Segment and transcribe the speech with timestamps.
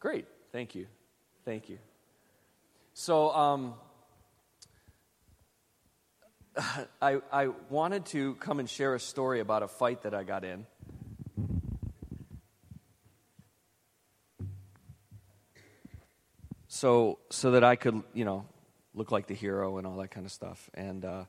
[0.00, 0.26] Great.
[0.52, 0.86] Thank you.
[1.44, 1.78] Thank you.
[2.94, 3.74] So, um,
[7.02, 10.44] I, I wanted to come and share a story about a fight that I got
[10.44, 10.66] in.
[16.68, 18.46] So, so that I could, you know,
[18.94, 20.70] look like the hero and all that kind of stuff.
[20.74, 21.24] And uh,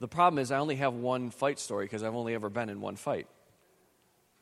[0.00, 2.80] the problem is, I only have one fight story because I've only ever been in
[2.80, 3.28] one fight.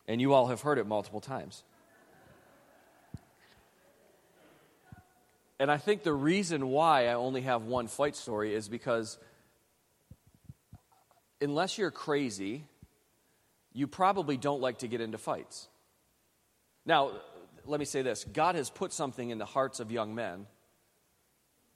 [0.09, 1.65] And you all have heard it multiple times.
[5.63, 9.17] And I think the reason why I only have one fight story is because
[11.41, 12.65] unless you're crazy,
[13.73, 15.69] you probably don't like to get into fights.
[16.85, 17.13] Now,
[17.65, 20.49] let me say this God has put something in the hearts of young men,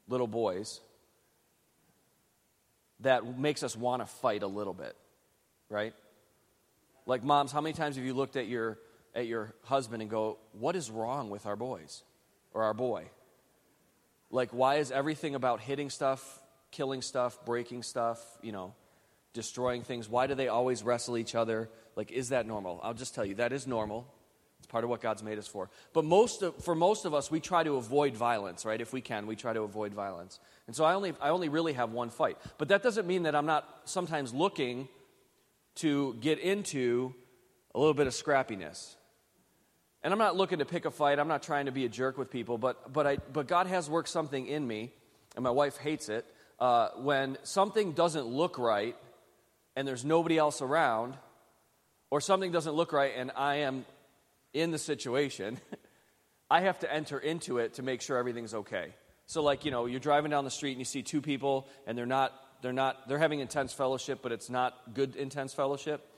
[0.09, 0.81] little boys,
[2.99, 4.97] that makes us want to fight a little bit,
[5.69, 5.95] right?
[7.07, 8.79] Like moms, how many times have you looked at your
[9.15, 12.03] at your husband and go, "What is wrong with our boys
[12.53, 13.11] or our boy?"
[14.31, 18.75] Like, why is everything about hitting stuff, killing stuff, breaking stuff, you know,
[19.33, 20.09] destroying things?
[20.09, 21.69] Why do they always wrestle each other?
[21.95, 22.81] Like, is that normal?
[22.83, 24.07] I'll just tell you, that is normal.
[24.59, 25.71] It's part of what God's made us for.
[25.93, 28.81] But most of, for most of us, we try to avoid violence, right?
[28.81, 30.41] If we can, we try to avoid violence.
[30.67, 32.37] And so I only, I only really have one fight.
[32.59, 34.89] But that doesn't mean that I'm not sometimes looking
[35.77, 37.15] to get into
[37.75, 38.97] a little bit of scrappiness.
[40.07, 41.19] And I'm not looking to pick a fight.
[41.19, 43.91] I'm not trying to be a jerk with people, but, but, I, but God has
[43.91, 44.93] worked something in me,
[45.35, 46.25] and my wife hates it.
[46.61, 48.95] Uh, when something doesn't look right
[49.75, 51.17] and there's nobody else around,
[52.09, 53.85] or something doesn't look right and I am
[54.55, 55.59] in the situation,
[56.51, 58.95] I have to enter into it to make sure everything's okay.
[59.27, 61.99] So, like, you know, you're driving down the street and you see two people and
[61.99, 66.09] they're not, they're not, they're having intense fellowship, but it's not good intense fellowship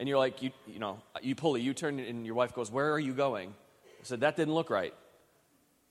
[0.00, 2.70] and you're like, you, you know, you pull a U turn, and your wife goes,
[2.70, 3.50] Where are you going?
[3.84, 4.94] I said, That didn't look right.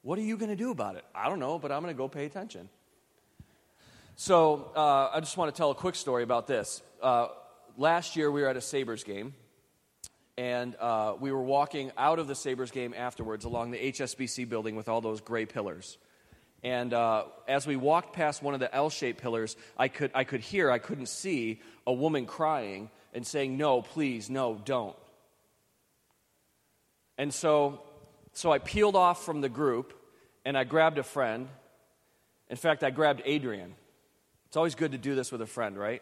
[0.01, 1.05] What are you going to do about it?
[1.13, 2.69] I don't know, but I'm going to go pay attention.
[4.15, 6.81] So uh, I just want to tell a quick story about this.
[7.01, 7.27] Uh,
[7.77, 9.35] last year, we were at a Sabres game,
[10.37, 14.75] and uh, we were walking out of the Sabres game afterwards along the HSBC building
[14.75, 15.99] with all those gray pillars.
[16.63, 20.23] And uh, as we walked past one of the L shaped pillars, I could, I
[20.23, 24.95] could hear, I couldn't see a woman crying and saying, No, please, no, don't.
[27.17, 27.81] And so,
[28.33, 29.93] so I peeled off from the group
[30.45, 31.47] and I grabbed a friend.
[32.49, 33.75] In fact, I grabbed Adrian.
[34.47, 36.01] It's always good to do this with a friend, right?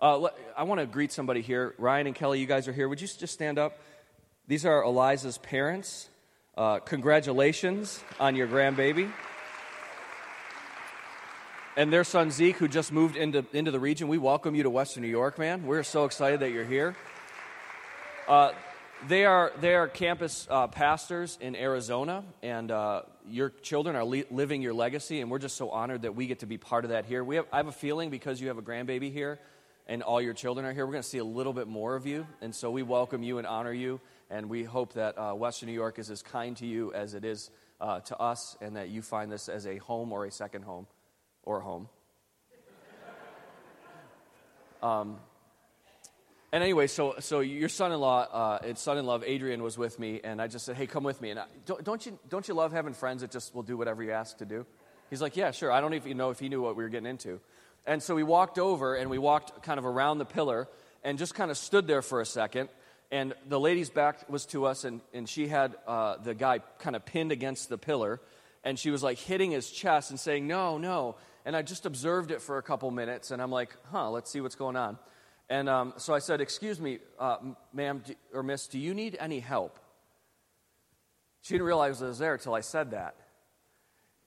[0.00, 1.74] Uh, I want to greet somebody here.
[1.78, 2.88] Ryan and Kelly, you guys are here.
[2.88, 3.78] Would you just stand up?
[4.46, 6.08] These are Eliza's parents.
[6.56, 9.10] Uh, congratulations on your grandbaby
[11.76, 14.08] and their son Zeke, who just moved into, into the region.
[14.08, 15.66] We welcome you to Western New York, man.
[15.66, 16.94] We're so excited that you're here.
[18.28, 18.52] Uh,
[19.08, 24.24] they are, they are campus uh, pastors in Arizona, and uh, your children are li-
[24.30, 26.90] living your legacy, and we're just so honored that we get to be part of
[26.90, 27.24] that here.
[27.24, 29.40] We have, I have a feeling because you have a grandbaby here
[29.86, 32.06] and all your children are here, we're going to see a little bit more of
[32.06, 35.66] you, and so we welcome you and honor you, and we hope that uh, Western
[35.66, 37.50] New York is as kind to you as it is
[37.82, 40.86] uh, to us, and that you find this as a home or a second home
[41.44, 41.88] or home.
[44.82, 45.18] Um,
[46.52, 50.64] and anyway, so, so your son-in-law, uh, son-in-law Adrian was with me, and I just
[50.66, 53.22] said, "Hey, come with me." And I, don't, don't, you don't you love having friends
[53.22, 54.64] that just will do whatever you ask to do?
[55.10, 57.08] He's like, "Yeah, sure." I don't even know if he knew what we were getting
[57.08, 57.40] into.
[57.86, 60.68] And so we walked over, and we walked kind of around the pillar,
[61.02, 62.68] and just kind of stood there for a second.
[63.10, 66.94] And the lady's back was to us, and, and she had uh, the guy kind
[66.94, 68.20] of pinned against the pillar,
[68.62, 72.30] and she was like hitting his chest and saying, "No, no." And I just observed
[72.30, 74.98] it for a couple minutes, and I'm like, huh, let's see what's going on.
[75.50, 77.36] And um, so I said, excuse me, uh,
[77.72, 79.78] ma'am or miss, do you need any help?
[81.42, 83.16] She didn't realize I was there until I said that.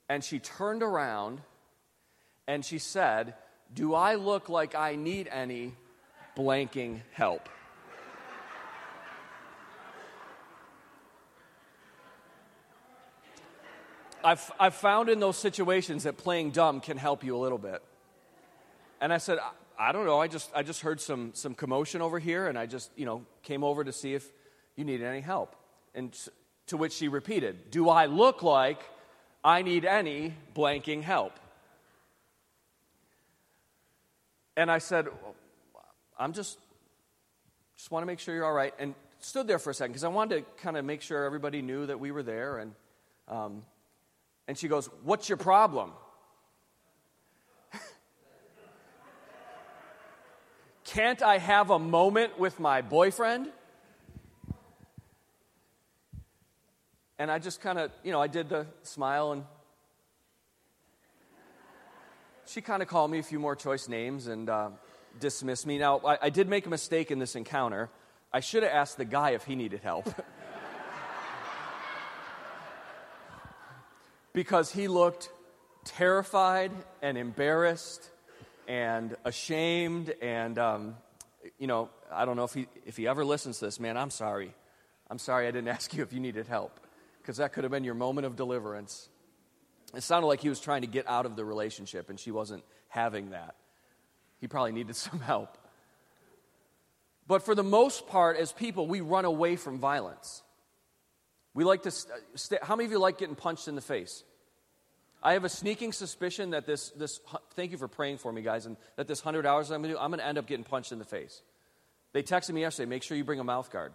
[0.08, 1.42] And she turned around
[2.48, 3.34] and she said,
[3.74, 5.74] Do I look like I need any
[6.38, 7.50] blanking help?
[14.24, 17.82] I've, I've found in those situations that playing dumb can help you a little bit.
[19.00, 20.20] And I said, I, I don't know.
[20.20, 23.26] I just, I just heard some, some commotion over here, and I just, you know,
[23.44, 24.28] came over to see if
[24.76, 25.56] you needed any help.
[25.94, 26.18] And
[26.68, 28.82] to which she repeated, Do I look like
[29.44, 31.40] I need any blanking help?
[34.56, 35.08] And I said,
[36.18, 36.58] I'm just,
[37.76, 38.74] just want to make sure you're all right.
[38.80, 41.62] And stood there for a second because I wanted to kind of make sure everybody
[41.62, 42.58] knew that we were there.
[42.58, 42.74] And
[43.28, 43.64] um,
[44.48, 45.92] and she goes, What's your problem?
[50.84, 53.52] Can't I have a moment with my boyfriend?
[57.20, 59.44] And I just kind of, you know, I did the smile and
[62.46, 64.70] she kind of called me a few more choice names and uh,
[65.20, 65.80] dismissed me.
[65.80, 67.90] Now, I, I did make a mistake in this encounter.
[68.32, 70.08] I should have asked the guy if he needed help.
[74.38, 75.32] because he looked
[75.84, 78.08] terrified and embarrassed
[78.68, 80.96] and ashamed and um,
[81.58, 84.12] you know i don't know if he if he ever listens to this man i'm
[84.12, 84.54] sorry.
[85.10, 86.80] I'm sorry i didn't ask you if you needed help
[87.20, 89.10] because that could have been your moment of deliverance.
[89.96, 92.64] It sounded like he was trying to get out of the relationship and she wasn't
[92.90, 93.56] having that.
[94.40, 95.58] He probably needed some help.
[97.26, 100.44] But for the most part as people we run away from violence
[101.58, 104.24] we like to st- st- how many of you like getting punched in the face
[105.22, 107.20] I have a sneaking suspicion that this, this,
[107.56, 109.98] thank you for praying for me, guys, and that this 100 hours I'm going to
[109.98, 111.42] do, I'm going to end up getting punched in the face.
[112.14, 113.94] They texted me yesterday, make sure you bring a mouth guard.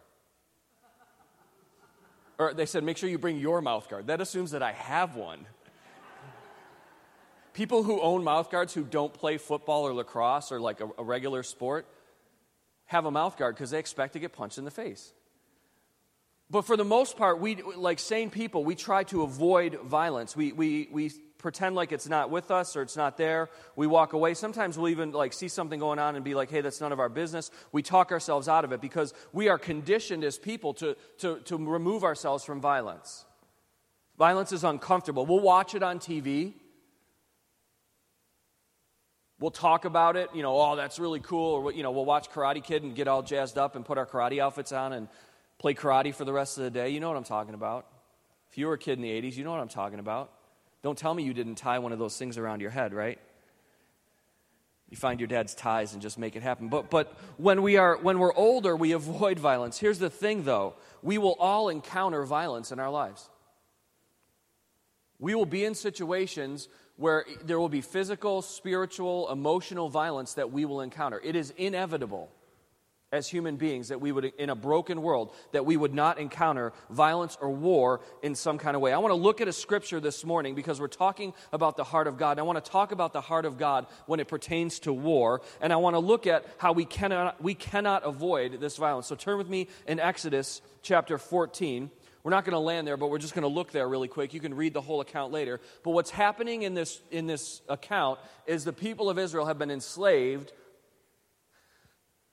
[2.38, 4.08] Or they said, make sure you bring your mouth guard.
[4.08, 5.46] That assumes that I have one.
[7.52, 11.04] People who own mouth guards who don't play football or lacrosse or like a, a
[11.04, 11.86] regular sport
[12.86, 15.12] have a mouth guard because they expect to get punched in the face.
[16.52, 20.36] But for the most part, we, like sane people, we try to avoid violence.
[20.36, 23.48] We, we, we pretend like it's not with us or it's not there.
[23.74, 24.34] We walk away.
[24.34, 27.00] Sometimes we'll even like see something going on and be like, hey, that's none of
[27.00, 27.50] our business.
[27.72, 31.56] We talk ourselves out of it because we are conditioned as people to, to, to
[31.56, 33.24] remove ourselves from violence.
[34.18, 35.24] Violence is uncomfortable.
[35.24, 36.52] We'll watch it on TV.
[39.40, 41.54] We'll talk about it, you know, oh, that's really cool.
[41.54, 44.06] Or, you know, we'll watch Karate Kid and get all jazzed up and put our
[44.06, 45.08] karate outfits on and
[45.62, 46.88] play karate for the rest of the day.
[46.90, 47.86] You know what I'm talking about.
[48.50, 50.32] If you were a kid in the 80s, you know what I'm talking about.
[50.82, 53.18] Don't tell me you didn't tie one of those things around your head, right?
[54.90, 56.68] You find your dad's ties and just make it happen.
[56.68, 59.78] But, but when, we are, when we're older, we avoid violence.
[59.78, 63.30] Here's the thing, though we will all encounter violence in our lives.
[65.20, 70.64] We will be in situations where there will be physical, spiritual, emotional violence that we
[70.64, 71.20] will encounter.
[71.22, 72.30] It is inevitable
[73.12, 76.72] as human beings that we would in a broken world that we would not encounter
[76.90, 78.92] violence or war in some kind of way.
[78.92, 82.06] I want to look at a scripture this morning because we're talking about the heart
[82.06, 84.92] of god i want to talk about the heart of god when it pertains to
[84.92, 89.06] war and i want to look at how we cannot we cannot avoid this violence.
[89.06, 91.90] So turn with me in exodus chapter 14
[92.22, 94.32] we're not going to land there but we're just going to look there really quick.
[94.32, 95.60] You can read the whole account later.
[95.82, 99.70] But what's happening in this in this account is the people of israel have been
[99.70, 100.52] enslaved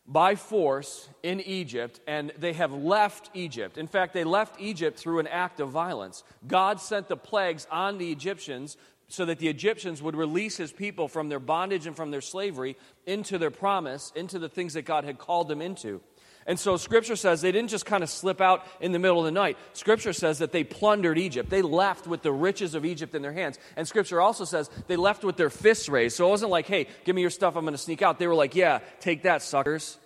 [0.10, 3.78] by force in Egypt, and they have left Egypt.
[3.78, 6.24] In fact, they left Egypt through an act of violence.
[6.48, 8.76] God sent the plagues on the Egyptians
[9.08, 12.76] so that the Egyptians would release his people from their bondage and from their slavery
[13.06, 16.02] into their promise, into the things that God had called them into.
[16.46, 19.26] And so Scripture says they didn't just kind of slip out in the middle of
[19.26, 19.58] the night.
[19.74, 21.50] Scripture says that they plundered Egypt.
[21.50, 23.60] They left with the riches of Egypt in their hands.
[23.76, 26.16] And Scripture also says they left with their fists raised.
[26.18, 28.20] So it wasn't like, hey, give me your stuff, I'm going to sneak out.
[28.20, 29.98] They were like, yeah, take that, suckers.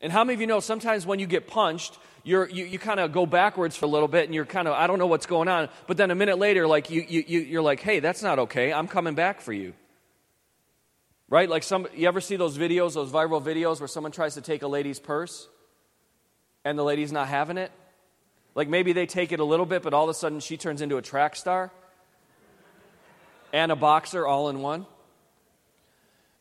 [0.00, 3.00] And how many of you know sometimes when you get punched, you're, you, you kind
[3.00, 5.26] of go backwards for a little bit and you're kind of, I don't know what's
[5.26, 5.68] going on.
[5.86, 8.72] But then a minute later, like you, you, you're like, hey, that's not okay.
[8.72, 9.72] I'm coming back for you.
[11.28, 11.48] Right?
[11.48, 14.62] Like some, you ever see those videos, those viral videos where someone tries to take
[14.62, 15.48] a lady's purse
[16.64, 17.72] and the lady's not having it?
[18.54, 20.82] Like maybe they take it a little bit, but all of a sudden she turns
[20.82, 21.72] into a track star
[23.52, 24.86] and a boxer all in one.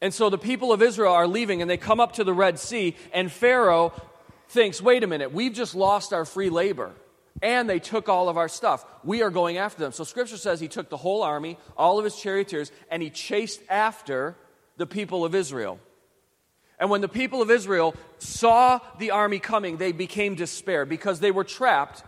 [0.01, 2.59] And so the people of Israel are leaving and they come up to the Red
[2.59, 3.91] Sea, and Pharaoh
[4.49, 6.91] thinks, wait a minute, we've just lost our free labor.
[7.41, 8.85] And they took all of our stuff.
[9.03, 9.91] We are going after them.
[9.91, 13.61] So scripture says he took the whole army, all of his charioteers, and he chased
[13.69, 14.35] after
[14.77, 15.79] the people of Israel.
[16.79, 21.31] And when the people of Israel saw the army coming, they became despair because they
[21.31, 22.03] were trapped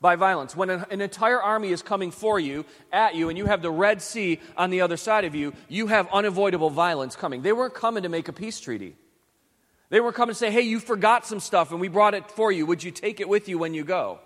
[0.00, 0.54] by violence.
[0.54, 4.02] When an, entire army is coming for you, at you, and you have the Red
[4.02, 7.42] Sea on the other side of you, you have unavoidable violence coming.
[7.42, 8.96] They weren't coming to make a peace treaty.
[9.90, 12.50] They were coming to say, hey, you forgot some stuff and we brought it for
[12.50, 12.66] you.
[12.66, 14.20] Would you take it with you when you go?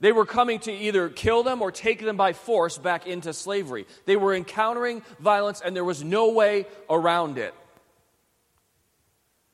[0.00, 3.86] They were coming to either kill them or take them by force back into slavery.
[4.04, 7.52] They were encountering violence and there was no way around it.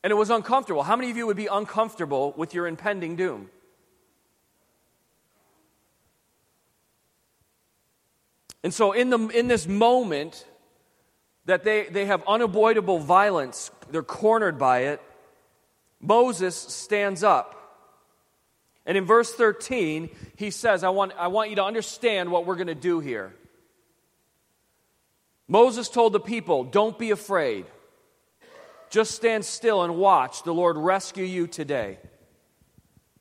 [0.02, 0.82] And it was uncomfortable.
[0.82, 3.48] How many of you would be uncomfortable with your impending doom?
[8.62, 10.46] And so, in, the, in this moment
[11.44, 15.02] that they, they have unavoidable violence, they're cornered by it,
[16.00, 17.63] Moses stands up.
[18.86, 22.56] And in verse 13, he says, I want, I want you to understand what we're
[22.56, 23.34] going to do here.
[25.48, 27.66] Moses told the people, Don't be afraid.
[28.90, 31.98] Just stand still and watch the Lord rescue you today.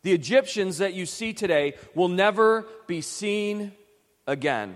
[0.04, 3.72] The Egyptians that you see today will never be seen
[4.28, 4.76] again.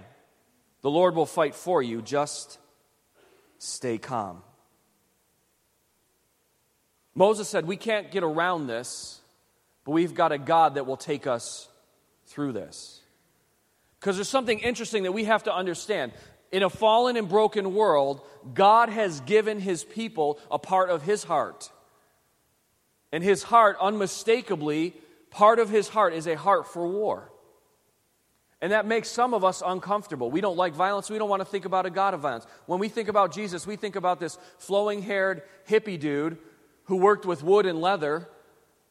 [0.82, 2.02] The Lord will fight for you.
[2.02, 2.60] Just
[3.60, 4.42] stay calm.
[7.14, 9.20] Moses said, We can't get around this,
[9.88, 11.70] but we've got a God that will take us
[12.26, 13.00] through this.
[13.98, 16.12] Because there's something interesting that we have to understand.
[16.52, 18.20] In a fallen and broken world,
[18.54, 21.72] God has given his people a part of his heart.
[23.14, 24.94] And his heart, unmistakably,
[25.30, 27.32] part of his heart is a heart for war.
[28.62, 30.30] And that makes some of us uncomfortable.
[30.30, 31.10] We don't like violence.
[31.10, 32.46] We don't want to think about a God of violence.
[32.66, 36.40] When we think about Jesus, we think about this flowing haired hippie dude
[36.88, 38.28] who worked with wood and leather,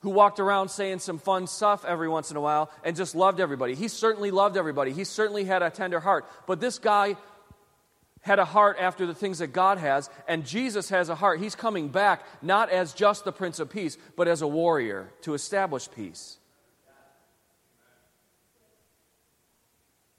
[0.01, 3.41] who walked around saying some fun stuff every once in a while and just loved
[3.41, 3.75] everybody.
[3.75, 4.93] He certainly loved everybody.
[4.93, 6.27] He certainly had a tender heart.
[6.47, 7.17] But this guy
[8.21, 11.41] had a heart after the things that God has, and Jesus has a heart.
[11.41, 15.35] He's coming back not as just the Prince of Peace, but as a warrior to
[15.35, 16.39] establish peace.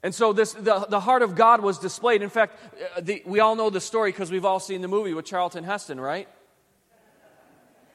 [0.02, 2.22] And so this, the, the heart of God was displayed.
[2.22, 2.58] In fact,
[2.96, 5.64] uh, the, we all know the story because we've all seen the movie with Charlton
[5.64, 6.28] Heston, right?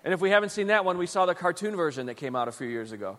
[0.03, 2.48] And if we haven't seen that one, we saw the cartoon version that came out
[2.48, 3.17] a few years ago.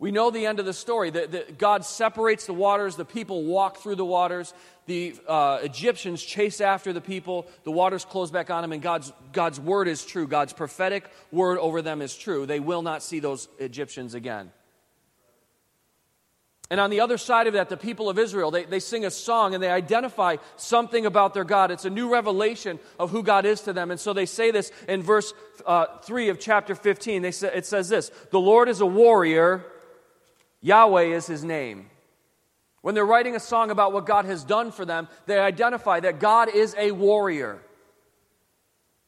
[0.00, 3.78] We know the end of the story that, God separates the waters, the people walk
[3.78, 4.54] through the waters,
[4.86, 9.12] the uh, Egyptians chase after the people, the waters close back on them, and God's,
[9.32, 10.28] God's word is true.
[10.28, 12.46] God's prophetic word over them is true.
[12.46, 14.52] They will not see those Egyptians again.
[16.70, 19.10] And on the other side of that, the people of Israel, they, they sing a
[19.10, 21.70] song and they identify something about their God.
[21.70, 23.90] It's a new revelation of who God is to them.
[23.90, 25.32] And so they say this in verse
[25.64, 27.22] uh, 3 of chapter 15.
[27.22, 29.64] They say, it says this The Lord is a warrior,
[30.60, 31.88] Yahweh is his name.
[32.82, 36.20] When they're writing a song about what God has done for them, they identify that
[36.20, 37.60] God is a warrior.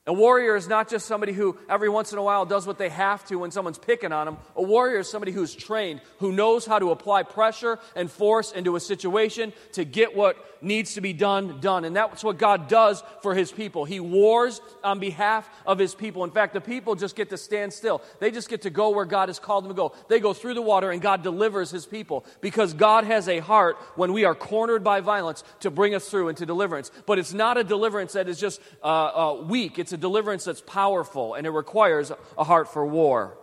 [0.06, 2.88] A warrior is not just somebody who every once in a while does what they
[2.88, 4.38] have to when someone's picking on them.
[4.56, 8.76] A warrior is somebody who's trained, who knows how to apply pressure and force into
[8.76, 11.84] a situation to get what needs to be done, done.
[11.84, 13.84] And that's what God does for his people.
[13.84, 16.24] He wars on behalf of his people.
[16.24, 18.02] In fact, the people just get to stand still.
[18.18, 19.94] They just get to go where God has called them to go.
[20.08, 23.76] They go through the water and God delivers his people because God has a heart
[23.96, 26.90] when we are cornered by violence to bring us through into deliverance.
[27.06, 29.78] But it's not a deliverance that is just uh, uh, weak.
[29.78, 33.36] It's a deliverance that's powerful and it requires a heart for war.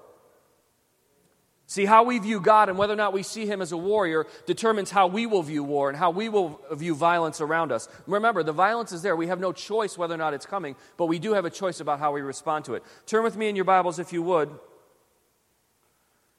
[1.70, 4.26] See, how we view God and whether or not we see Him as a warrior
[4.46, 7.90] determines how we will view war and how we will view violence around us.
[8.08, 9.18] Remember, the violence is there.
[9.18, 11.82] We have no choice whether or not it's coming, but we do have a choice
[11.82, 12.84] about how we respond to it.
[13.06, 14.50] Turn with me in your Bibles, if you would,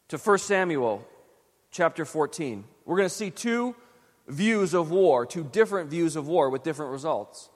[0.08, 1.06] to 1 Samuel
[1.70, 2.64] chapter 14.
[2.86, 3.76] We're going to see two
[4.28, 7.50] views of war, two different views of war with different results.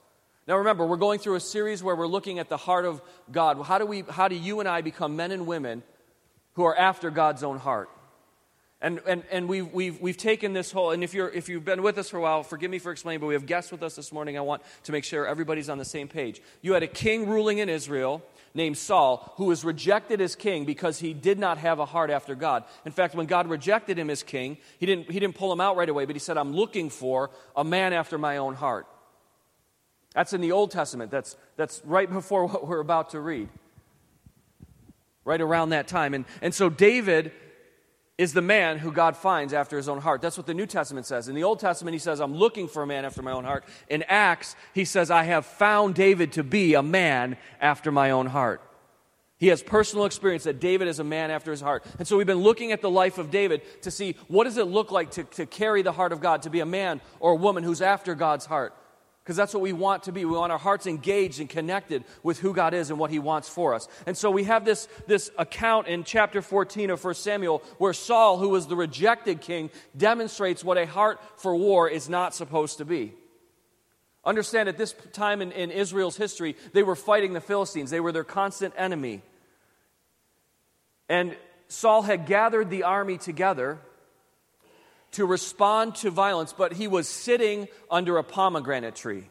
[0.46, 3.62] Now remember, we're going through a series where we're looking at the heart of God.
[3.64, 5.82] How do, we, how do you and I become men and women
[6.54, 7.88] who are after God's own heart?
[8.80, 11.82] And, and, and we've, we've, we've taken this whole, and if, you're, if you've been
[11.82, 13.94] with us for a while, forgive me for explaining, but we have guests with us
[13.94, 14.36] this morning.
[14.36, 16.42] I want to make sure everybody's on the same page.
[16.62, 20.98] You had a king ruling in Israel named Saul who was rejected as king because
[20.98, 22.64] he did not have a heart after God.
[22.84, 25.76] In fact, when God rejected him as king, he didn't, he didn't pull him out
[25.76, 28.88] right away, but he said, I'm looking for a man after my own heart.
[30.14, 31.10] That's in the Old Testament.
[31.10, 33.48] That's, that's right before what we're about to read.
[35.24, 36.14] Right around that time.
[36.14, 37.32] And, and so David
[38.18, 40.20] is the man who God finds after his own heart.
[40.20, 41.28] That's what the New Testament says.
[41.28, 43.64] In the Old Testament, he says, I'm looking for a man after my own heart.
[43.88, 48.26] In Acts, he says, I have found David to be a man after my own
[48.26, 48.60] heart.
[49.38, 51.84] He has personal experience that David is a man after his heart.
[51.98, 54.68] And so we've been looking at the life of David to see what does it
[54.68, 57.36] look like to, to carry the heart of God, to be a man or a
[57.36, 58.72] woman who's after God's heart.
[59.22, 60.24] Because that's what we want to be.
[60.24, 63.48] We want our hearts engaged and connected with who God is and what He wants
[63.48, 63.86] for us.
[64.04, 68.38] And so we have this, this account in chapter 14 of 1 Samuel where Saul,
[68.38, 72.84] who was the rejected king, demonstrates what a heart for war is not supposed to
[72.84, 73.12] be.
[74.24, 78.12] Understand at this time in, in Israel's history, they were fighting the Philistines, they were
[78.12, 79.22] their constant enemy.
[81.08, 81.36] And
[81.68, 83.78] Saul had gathered the army together
[85.12, 89.28] to respond to violence, but he was sitting under a pomegranate tree.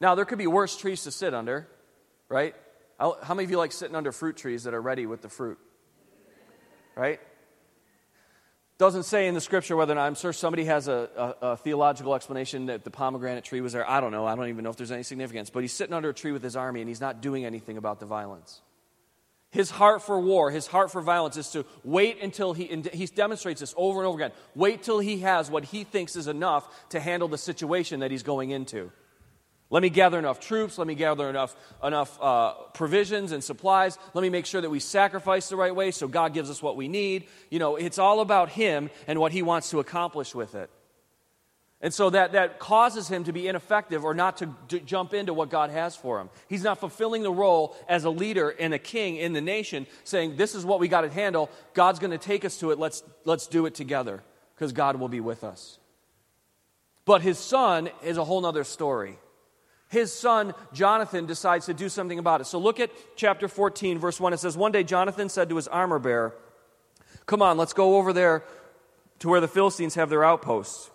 [0.00, 1.68] Now, there could be worse trees to sit under,
[2.28, 2.54] right?
[2.98, 5.58] How many of you like sitting under fruit trees that are ready with the fruit?
[6.96, 7.20] Right?
[8.78, 11.56] Doesn't say in the scripture whether or not, I'm sure somebody has a, a, a,
[11.56, 13.88] theological explanation that the pomegranate tree was there.
[13.88, 14.24] I don't know.
[14.24, 15.50] I don't even know if there's any significance.
[15.50, 17.98] But he's sitting under a tree with his army and he's not doing anything about
[17.98, 18.60] the violence.
[19.50, 23.60] His heart for war, his heart for violence is to wait until he, he demonstrates
[23.60, 24.32] this over and over again.
[24.54, 28.22] Wait till he has what he thinks is enough to handle the situation that he's
[28.22, 28.90] going into.
[29.70, 30.78] Let me gather enough troops.
[30.78, 33.98] Let me gather enough, enough uh, provisions and supplies.
[34.14, 36.76] Let me make sure that we sacrifice the right way so God gives us what
[36.76, 37.26] we need.
[37.50, 40.70] You know, it's all about Him and what He wants to accomplish with it.
[41.80, 45.48] And so that, that causes him to be ineffective or not to, jump into what
[45.48, 46.28] God has for him.
[46.48, 50.36] He's not fulfilling the role as a leader and a king in the nation, saying,
[50.36, 51.50] This is what we got to handle.
[51.74, 52.78] God's going to take us to it.
[52.78, 54.22] Let's, let's do it together
[54.54, 55.78] because God will be with us.
[57.04, 59.18] But his son is a whole other story.
[59.88, 62.44] His son, Jonathan, decides to do something about it.
[62.44, 64.32] So look at chapter 14, verse 1.
[64.32, 66.34] It says, One day Jonathan said to his armor bearer,
[67.24, 68.42] Come on, let's go over there
[69.20, 70.90] to where the Philistines have their outposts.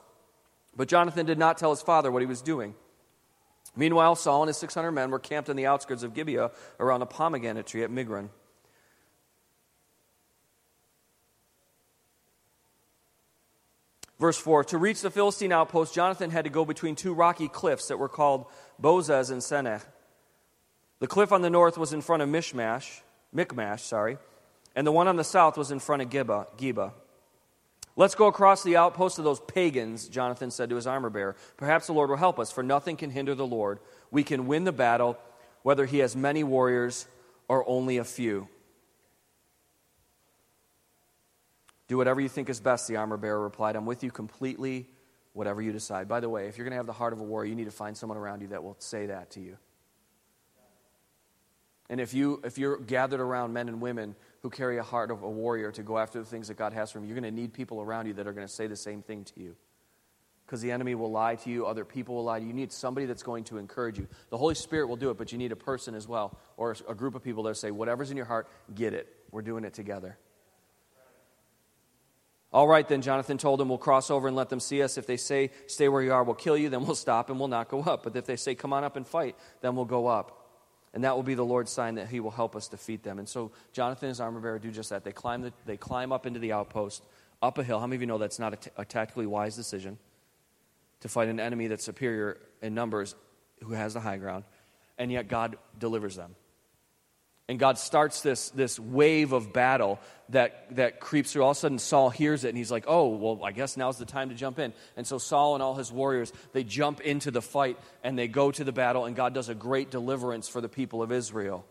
[0.76, 2.76] But Jonathan did not tell his father what he was doing.
[3.76, 7.06] Meanwhile, Saul and his 600 men were camped on the outskirts of Gibeah around a
[7.06, 8.30] pomegranate tree at Migron.
[14.20, 17.88] Verse 4 To reach the Philistine outpost, Jonathan had to go between two rocky cliffs
[17.88, 18.46] that were called
[18.82, 19.84] Bozez and Seneh.
[21.00, 23.02] The cliff on the north was in front of Mishmash,
[23.34, 24.18] Michmash, sorry,
[24.76, 26.94] and the one on the south was in front of Gibeah.
[27.96, 31.36] Let's go across the outpost of those pagans, Jonathan said to his armor bearer.
[31.58, 33.80] Perhaps the Lord will help us, for nothing can hinder the Lord.
[34.10, 35.18] We can win the battle,
[35.62, 37.08] whether he has many warriors
[37.48, 38.48] or only a few.
[41.88, 43.76] Do whatever you think is best, the armor bearer replied.
[43.76, 44.88] I'm with you completely,
[45.34, 46.08] whatever you decide.
[46.08, 47.66] By the way, if you're going to have the heart of a warrior, you need
[47.66, 49.58] to find someone around you that will say that to you.
[51.90, 55.24] And if, you, if you're gathered around men and women who carry a heart of
[55.24, 57.42] a warrior to go after the things that God has for them, you're going to
[57.42, 59.56] need people around you that are going to say the same thing to you.
[60.46, 62.50] Because the enemy will lie to you, other people will lie to you.
[62.50, 64.08] You need somebody that's going to encourage you.
[64.30, 66.94] The Holy Spirit will do it, but you need a person as well, or a
[66.94, 69.08] group of people that say, whatever's in your heart, get it.
[69.32, 70.18] We're doing it together.
[72.52, 75.00] All right, then, Jonathan told him, We'll cross over and let them see us.
[75.00, 77.48] If they say, Stay where you are, we'll kill you, then we'll stop and we'll
[77.48, 78.04] not go up.
[78.04, 80.43] But if they say, Come on up and fight, then we'll go up.
[80.94, 83.18] And that will be the Lord's sign that he will help us defeat them.
[83.18, 85.04] And so Jonathan and his armor bearer do just that.
[85.04, 87.04] They climb, the, they climb up into the outpost,
[87.42, 87.80] up a hill.
[87.80, 89.98] How many of you know that's not a, t- a tactically wise decision
[91.00, 93.16] to fight an enemy that's superior in numbers
[93.64, 94.44] who has the high ground?
[95.00, 96.36] And yet God delivers them.
[97.50, 101.44] And God starts this, this wave of battle that, that creeps through.
[101.44, 103.98] All of a sudden, Saul hears it and he's like, oh, well, I guess now's
[103.98, 104.74] the time to jump in.
[104.96, 108.50] And so Saul and all his warriors, they jump into the fight and they go
[108.52, 111.66] to the battle, and God does a great deliverance for the people of Israel.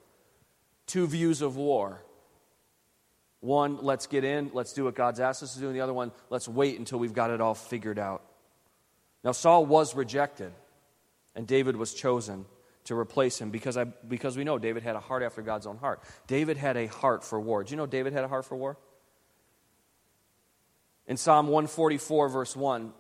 [0.87, 2.03] Two views of war.
[3.41, 5.67] One, let's get in, let's do what God's asked us to do.
[5.69, 8.23] And the other one, let's wait until we've got it all figured out.
[9.25, 10.53] Now, Saul was rejected,
[11.35, 12.45] and David was chosen
[12.85, 15.79] to replace him because, I, because we know David had a heart after God's own
[15.79, 16.03] heart.
[16.27, 17.63] David had a heart for war.
[17.63, 18.77] Do you know David had a heart for war?
[21.07, 22.93] In Psalm 144, verse 1,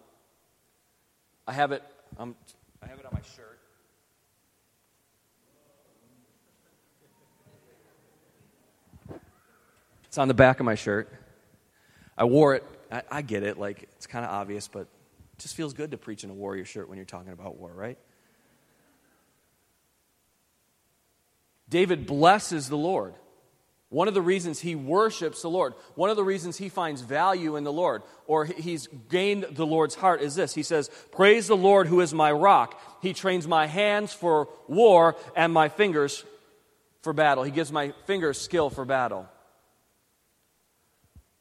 [1.46, 1.82] I have it,
[2.18, 2.36] um,
[2.82, 3.58] I have it on my shirt.
[10.04, 11.10] It's on the back of my shirt.
[12.18, 12.64] I wore it.
[12.90, 13.58] I, I get it.
[13.58, 16.66] Like, it's kind of obvious, but it just feels good to preach in a warrior
[16.66, 17.98] shirt when you're talking about war, right?
[21.72, 23.14] David blesses the Lord.
[23.88, 27.56] One of the reasons he worships the Lord, one of the reasons he finds value
[27.56, 30.54] in the Lord, or he's gained the Lord's heart, is this.
[30.54, 32.78] He says, Praise the Lord who is my rock.
[33.00, 36.24] He trains my hands for war and my fingers
[37.00, 37.42] for battle.
[37.42, 39.26] He gives my fingers skill for battle.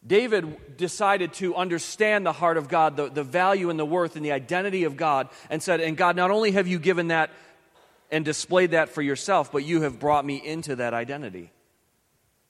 [0.05, 4.25] David decided to understand the heart of God, the, the value and the worth and
[4.25, 7.31] the identity of God, and said, And God, not only have you given that
[8.11, 11.51] and displayed that for yourself, but you have brought me into that identity.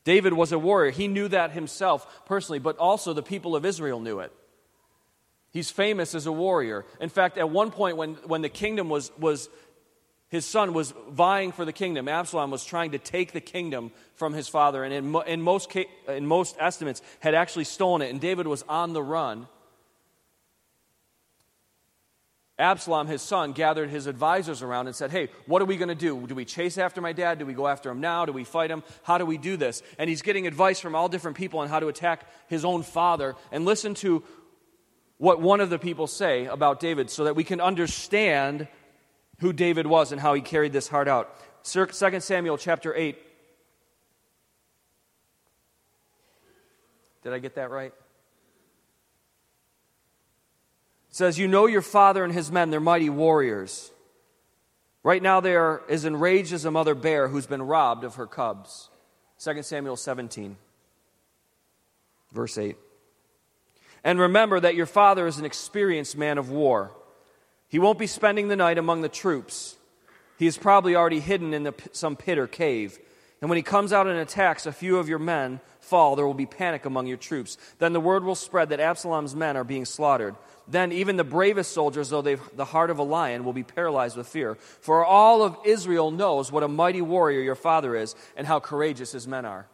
[0.03, 0.91] David was a warrior.
[0.91, 4.33] He knew that himself personally, but also the people of Israel knew it.
[5.51, 6.85] He's famous as a warrior.
[6.99, 9.49] In fact, at one point when, when the kingdom was, was,
[10.29, 14.33] his son was vying for the kingdom, Absalom was trying to take the kingdom from
[14.33, 15.75] his father, and in, in, most,
[16.07, 19.47] in most estimates had actually stolen it, and David was on the run.
[22.61, 25.95] Absalom, his son, gathered his advisors around and said, Hey, what are we going to
[25.95, 26.27] do?
[26.27, 27.39] Do we chase after my dad?
[27.39, 28.25] Do we go after him now?
[28.25, 28.83] Do we fight him?
[29.01, 29.81] How do we do this?
[29.97, 33.35] And he's getting advice from all different people on how to attack his own father.
[33.51, 34.23] And listen to
[35.17, 38.67] what one of the people say about David so that we can understand
[39.39, 41.35] who David was and how he carried this heart out.
[41.63, 43.17] 2 Samuel chapter 8.
[47.23, 47.91] Did I get that right?
[47.91, 47.95] It
[51.11, 53.91] says, You know your father and his men, they're mighty warriors.
[55.03, 58.27] Right now, they are as enraged as a mother bear who's been robbed of her
[58.27, 58.89] cubs.
[59.39, 60.55] 2 Samuel 17,
[62.31, 62.77] verse 8.
[64.03, 66.91] And remember that your father is an experienced man of war.
[67.67, 69.75] He won't be spending the night among the troops.
[70.37, 72.99] He is probably already hidden in the, some pit or cave.
[73.41, 76.15] And when he comes out and attacks, a few of your men fall.
[76.15, 77.57] There will be panic among your troops.
[77.79, 80.35] Then the word will spread that Absalom's men are being slaughtered.
[80.67, 84.15] Then even the bravest soldiers, though they've the heart of a lion, will be paralyzed
[84.15, 84.55] with fear.
[84.55, 89.11] For all of Israel knows what a mighty warrior your father is and how courageous
[89.11, 89.67] his men are.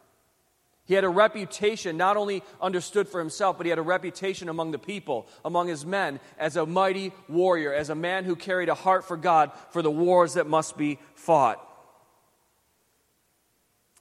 [0.86, 4.70] He had a reputation, not only understood for himself, but he had a reputation among
[4.70, 8.74] the people, among his men, as a mighty warrior, as a man who carried a
[8.74, 11.62] heart for God for the wars that must be fought.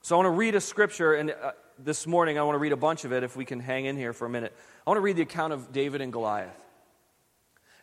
[0.01, 2.71] So I want to read a scripture, and uh, this morning I want to read
[2.71, 4.53] a bunch of it if we can hang in here for a minute.
[4.85, 6.55] I want to read the account of David and Goliath.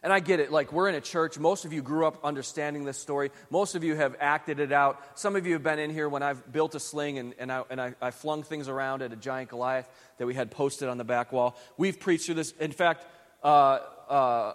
[0.02, 0.52] And I get it.
[0.52, 1.38] Like, we're in a church.
[1.38, 3.30] Most of you grew up understanding this story.
[3.48, 5.00] Most of you have acted it out.
[5.18, 7.62] Some of you have been in here when I've built a sling and, and, I,
[7.70, 10.98] and I, I flung things around at a giant Goliath that we had posted on
[10.98, 11.56] the back wall.
[11.78, 12.52] We've preached through this.
[12.60, 13.06] In fact,
[13.42, 13.78] uh,
[14.10, 14.52] uh,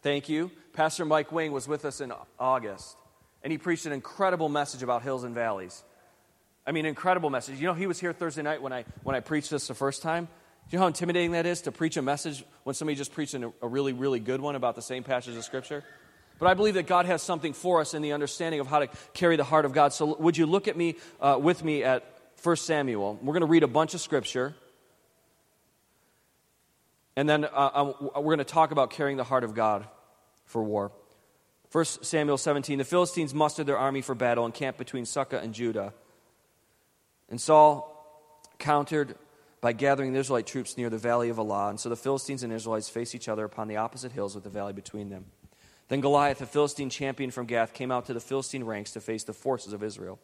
[0.00, 0.50] thank you.
[0.72, 2.96] Pastor Mike Wing was with us in August,
[3.42, 5.82] and he preached an incredible message about hills and valleys.
[6.66, 7.58] I mean, incredible message.
[7.58, 10.02] You know, he was here Thursday night when I, when I preached this the first
[10.02, 10.26] time.
[10.26, 13.34] Do you know how intimidating that is to preach a message when somebody just preached
[13.34, 15.82] a, really, really good one about the same passage of Scripture?
[16.38, 18.88] But I believe that God has something for us in the understanding of how to
[19.12, 19.92] carry the heart of God.
[19.92, 22.04] So, would you look at me uh, with me at
[22.42, 23.18] 1 Samuel?
[23.20, 24.54] We're going to read a bunch of Scripture.
[27.16, 29.86] And then uh, we're going to talk about carrying the heart of God
[30.44, 30.92] for war.
[31.72, 35.52] 1 Samuel 17 The Philistines mustered their army for battle and camped between Socoh and
[35.52, 35.92] Judah.
[37.30, 37.86] And Saul
[38.58, 39.14] countered
[39.60, 41.70] by gathering the Israelite troops near the valley of Elah.
[41.70, 44.50] And so the Philistines and Israelites faced each other upon the opposite hills with the
[44.50, 45.26] valley between them.
[45.88, 49.24] Then Goliath, a Philistine champion from Gath, came out to the Philistine ranks to face
[49.24, 50.18] the forces of Israel.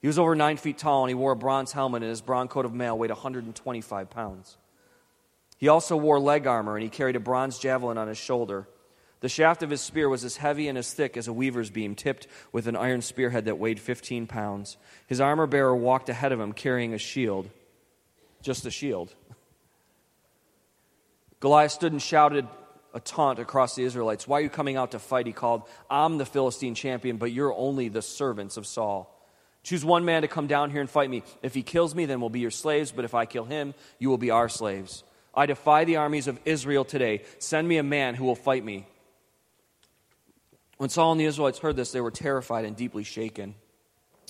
[0.00, 2.50] He was over nine feet tall, and he wore a bronze helmet, and his bronze
[2.50, 4.56] coat of mail weighed 125 pounds.
[5.58, 8.68] He also wore leg armor, and he carried a bronze javelin on his shoulder.
[9.26, 11.96] The shaft of his spear was as heavy and as thick as a weaver's beam,
[11.96, 14.76] tipped with an iron spearhead that weighed 15 pounds.
[15.08, 17.50] His armor bearer walked ahead of him, carrying a shield
[18.40, 19.12] just a shield.
[21.40, 22.46] Goliath stood and shouted
[22.94, 24.28] a taunt across the Israelites.
[24.28, 25.26] Why are you coming out to fight?
[25.26, 29.12] He called, I'm the Philistine champion, but you're only the servants of Saul.
[29.64, 31.24] Choose one man to come down here and fight me.
[31.42, 34.08] If he kills me, then we'll be your slaves, but if I kill him, you
[34.08, 35.02] will be our slaves.
[35.34, 37.24] I defy the armies of Israel today.
[37.40, 38.86] Send me a man who will fight me.
[40.76, 43.54] When Saul and the Israelites heard this, they were terrified and deeply shaken.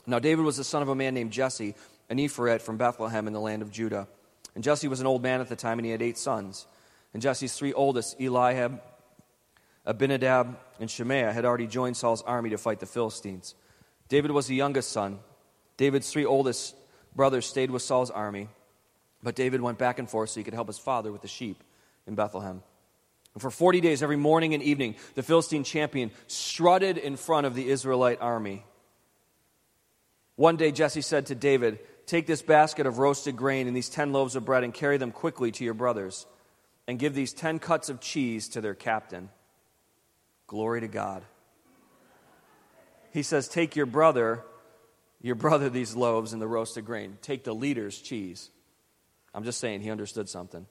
[0.06, 1.74] Now, David was the son of a man named Jesse
[2.08, 4.06] an Ephrathite from Bethlehem in the land of Judah.
[4.54, 6.66] And Jesse was an old man at the time, and he had eight sons.
[7.12, 8.80] And Jesse's three oldest, Eliab,
[9.84, 13.54] Abinadab, and Shimea, had already joined Saul's army to fight the Philistines.
[14.08, 15.18] David was the youngest son.
[15.76, 16.76] David's three oldest
[17.14, 18.48] brothers stayed with Saul's army,
[19.22, 21.62] but David went back and forth so he could help his father with the sheep
[22.06, 22.62] in Bethlehem.
[23.36, 27.54] And for 40 days, every morning and evening, the Philistine champion strutted in front of
[27.54, 28.64] the Israelite army.
[30.36, 34.10] One day, Jesse said to David, Take this basket of roasted grain and these ten
[34.14, 36.24] loaves of bread and carry them quickly to your brothers,
[36.86, 39.28] and give these ten cuts of cheese to their captain.
[40.46, 41.22] Glory to God.
[43.12, 44.44] He says, Take your brother,
[45.20, 47.18] your brother, these loaves and the roasted grain.
[47.20, 48.48] Take the leader's cheese.
[49.34, 50.64] I'm just saying, he understood something.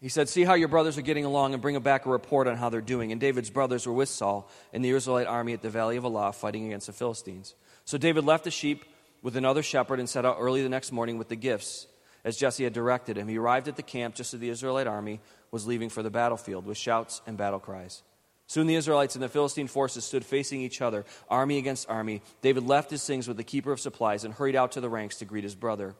[0.00, 2.56] He said, See how your brothers are getting along and bring back a report on
[2.56, 3.12] how they're doing.
[3.12, 6.32] And David's brothers were with Saul in the Israelite army at the valley of Elah
[6.32, 7.54] fighting against the Philistines.
[7.84, 8.84] So David left the sheep
[9.22, 11.86] with another shepherd and set out early the next morning with the gifts,
[12.24, 13.28] as Jesse had directed him.
[13.28, 16.64] He arrived at the camp just as the Israelite army was leaving for the battlefield
[16.64, 18.02] with shouts and battle cries.
[18.46, 22.22] Soon the Israelites and the Philistine forces stood facing each other, army against army.
[22.40, 25.18] David left his things with the keeper of supplies and hurried out to the ranks
[25.18, 25.94] to greet his brother,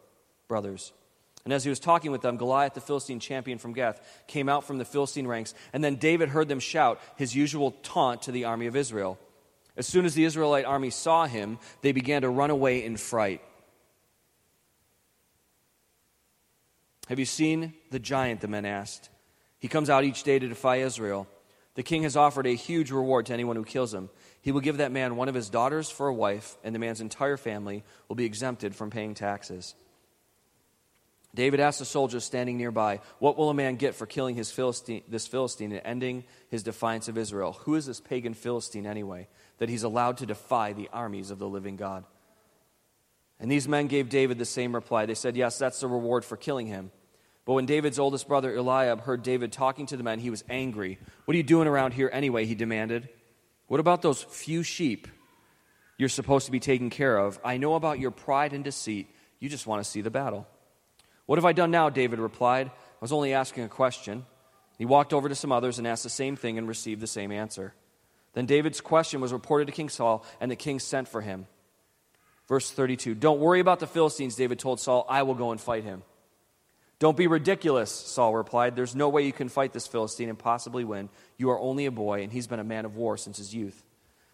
[0.48, 0.92] brothers.
[1.44, 4.64] And as he was talking with them, Goliath, the Philistine champion from Gath, came out
[4.64, 5.54] from the Philistine ranks.
[5.72, 9.18] And then David heard them shout his usual taunt to the army of Israel.
[9.76, 13.40] As soon as the Israelite army saw him, they began to run away in fright.
[17.08, 18.40] Have you seen the giant?
[18.40, 19.08] The men asked.
[19.58, 21.26] He comes out each day to defy Israel.
[21.74, 24.10] The king has offered a huge reward to anyone who kills him.
[24.42, 27.00] He will give that man one of his daughters for a wife, and the man's
[27.00, 29.74] entire family will be exempted from paying taxes.
[31.34, 35.02] David asked the soldiers standing nearby, What will a man get for killing his Philistine,
[35.08, 37.52] this Philistine and ending his defiance of Israel?
[37.64, 41.48] Who is this pagan Philistine anyway, that he's allowed to defy the armies of the
[41.48, 42.04] living God?
[43.38, 45.06] And these men gave David the same reply.
[45.06, 46.90] They said, Yes, that's the reward for killing him.
[47.44, 50.98] But when David's oldest brother Eliab heard David talking to the men, he was angry.
[51.24, 52.44] What are you doing around here anyway?
[52.44, 53.08] He demanded.
[53.66, 55.08] What about those few sheep
[55.96, 57.38] you're supposed to be taking care of?
[57.44, 59.14] I know about your pride and deceit.
[59.38, 60.46] You just want to see the battle.
[61.30, 61.90] What have I done now?
[61.90, 62.66] David replied.
[62.66, 64.26] I was only asking a question.
[64.78, 67.30] He walked over to some others and asked the same thing and received the same
[67.30, 67.72] answer.
[68.32, 71.46] Then David's question was reported to King Saul, and the king sent for him.
[72.48, 75.06] Verse 32 Don't worry about the Philistines, David told Saul.
[75.08, 76.02] I will go and fight him.
[76.98, 78.74] Don't be ridiculous, Saul replied.
[78.74, 81.10] There's no way you can fight this Philistine and possibly win.
[81.36, 83.84] You are only a boy, and he's been a man of war since his youth.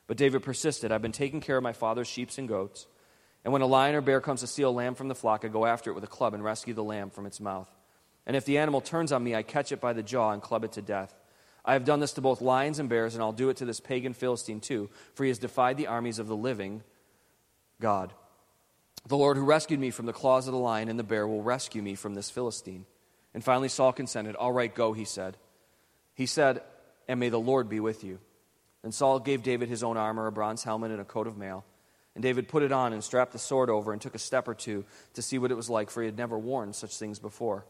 [0.07, 2.87] But David persisted I've been taking care of my father's sheep and goats.
[3.47, 5.49] And when a lion or bear comes to steal a lamb from the flock, I
[5.49, 7.71] go after it with a club and rescue the lamb from its mouth.
[8.27, 10.65] And if the animal turns on me, I catch it by the jaw and club
[10.65, 11.15] it to death.
[11.65, 13.79] I have done this to both lions and bears, and I'll do it to this
[13.79, 16.83] pagan Philistine too, for he has defied the armies of the living
[17.81, 18.13] God.
[19.07, 21.41] The Lord who rescued me from the claws of the lion and the bear will
[21.45, 22.85] rescue me from this Philistine.
[23.33, 24.35] And finally, Saul consented.
[24.35, 25.37] All right, go, he said.
[26.15, 26.63] He said,
[27.07, 28.19] And may the Lord be with you.
[28.83, 31.65] And Saul gave David his own armor, a bronze helmet, and a coat of mail.
[32.17, 34.55] And David put it on and strapped the sword over and took a step or
[34.55, 37.67] two to see what it was like, for he had never worn such things before.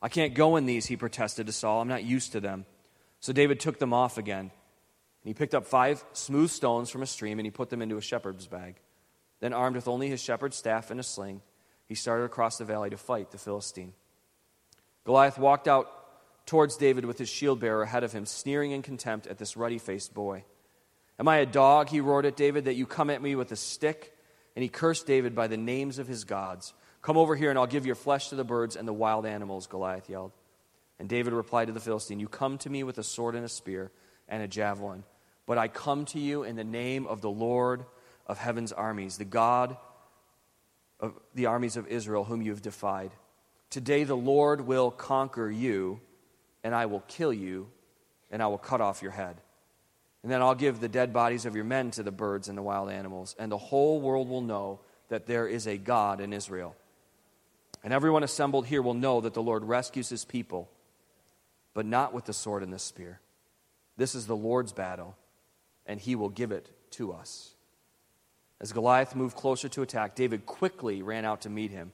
[0.00, 1.80] I can't go in these, he protested to Saul.
[1.80, 2.64] I'm not used to them.
[3.18, 4.38] So David took them off again.
[4.44, 4.50] And
[5.24, 8.00] he picked up five smooth stones from a stream and he put them into a
[8.00, 8.76] shepherd's bag.
[9.40, 11.42] Then, armed with only his shepherd's staff and a sling,
[11.88, 13.94] he started across the valley to fight the Philistine.
[15.02, 15.88] Goliath walked out
[16.46, 19.78] towards David with his shield bearer ahead of him, sneering in contempt at this ruddy
[19.78, 20.44] faced boy.
[21.18, 23.56] Am I a dog, he roared at David, that you come at me with a
[23.56, 24.16] stick?
[24.56, 26.74] And he cursed David by the names of his gods.
[27.00, 29.66] Come over here, and I'll give your flesh to the birds and the wild animals,
[29.66, 30.32] Goliath yelled.
[30.98, 33.48] And David replied to the Philistine, You come to me with a sword and a
[33.48, 33.90] spear
[34.28, 35.04] and a javelin,
[35.46, 37.84] but I come to you in the name of the Lord
[38.26, 39.76] of heaven's armies, the God
[41.00, 43.10] of the armies of Israel, whom you have defied.
[43.68, 46.00] Today the Lord will conquer you,
[46.62, 47.68] and I will kill you,
[48.30, 49.40] and I will cut off your head.
[50.22, 52.62] And then I'll give the dead bodies of your men to the birds and the
[52.62, 56.76] wild animals, and the whole world will know that there is a God in Israel.
[57.82, 60.70] And everyone assembled here will know that the Lord rescues his people,
[61.74, 63.20] but not with the sword and the spear.
[63.96, 65.16] This is the Lord's battle,
[65.86, 67.50] and he will give it to us.
[68.60, 71.92] As Goliath moved closer to attack, David quickly ran out to meet him.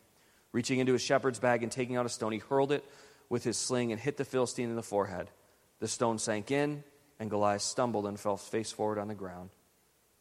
[0.53, 2.85] Reaching into his shepherd's bag and taking out a stone, he hurled it
[3.31, 5.31] with his sling and hit the Philistine in the forehead.
[5.81, 6.85] The stone sank in,
[7.19, 9.51] and Goliath stumbled and fell face forward on the ground.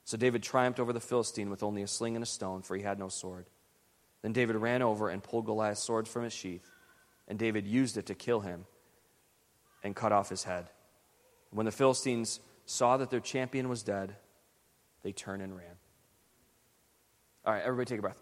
[0.04, 2.84] So David triumphed over the Philistine with only a sling and a stone, for he
[2.84, 3.46] had no sword.
[4.22, 6.70] Then David ran over and pulled Goliath's sword from its sheath,
[7.28, 8.66] and David used it to kill him
[9.84, 10.70] and cut off his head.
[11.52, 14.16] When the Philistines saw that their champion was dead,
[15.04, 15.76] they turned and ran.
[17.46, 18.22] All right, everybody take a breath.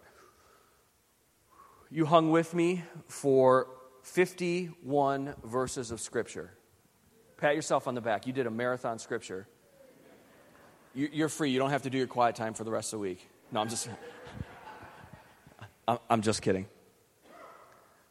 [1.90, 3.68] You hung with me for
[4.02, 6.52] 51 verses of Scripture.
[7.38, 8.26] Pat yourself on the back.
[8.26, 9.46] You did a marathon Scripture.
[10.94, 11.50] You're free.
[11.50, 13.28] You don't have to do your quiet time for the rest of the week.
[13.52, 13.88] No, I'm just.
[16.10, 16.66] I'm just kidding.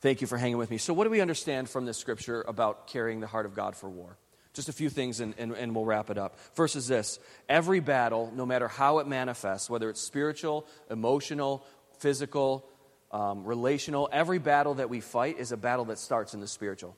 [0.02, 0.78] Thank you for hanging with me.
[0.78, 3.90] So, what do we understand from this scripture about carrying the heart of God for
[3.90, 4.18] war?
[4.54, 6.38] Just a few things and, and, and, we'll wrap it up.
[6.54, 11.66] First is this every battle, no matter how it manifests, whether it's spiritual, emotional,
[11.98, 12.70] physical,
[13.12, 16.96] um, relational, every battle that we fight is a battle that starts in the spiritual.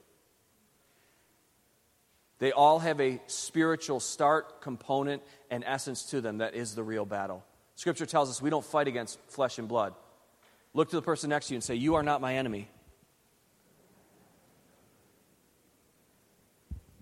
[2.39, 7.05] They all have a spiritual start, component, and essence to them that is the real
[7.05, 7.43] battle.
[7.75, 9.93] Scripture tells us we don't fight against flesh and blood.
[10.73, 12.69] Look to the person next to you and say, You are not my enemy.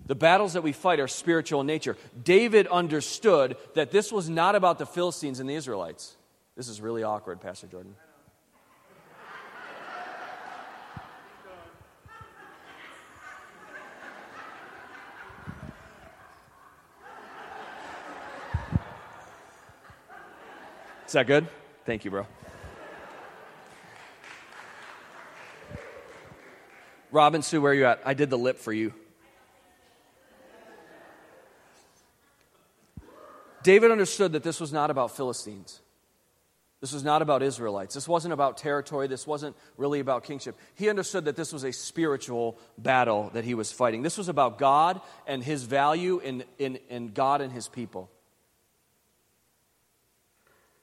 [0.05, 1.97] The battles that we fight are spiritual in nature.
[2.23, 6.15] David understood that this was not about the Philistines and the Israelites.
[6.55, 7.95] This is really awkward, Pastor Jordan.
[21.15, 21.47] That good?
[21.85, 22.27] Thank you, bro.
[27.11, 28.01] Robin Sue, where are you at?
[28.05, 28.93] I did the lip for you.
[33.63, 35.81] David understood that this was not about Philistines.
[36.81, 37.95] This was not about Israelites.
[37.95, 39.07] This wasn't about territory.
[39.07, 40.55] This wasn't really about kingship.
[40.75, 44.03] He understood that this was a spiritual battle that he was fighting.
[44.03, 48.11] This was about God and his value in, in, in God and his people.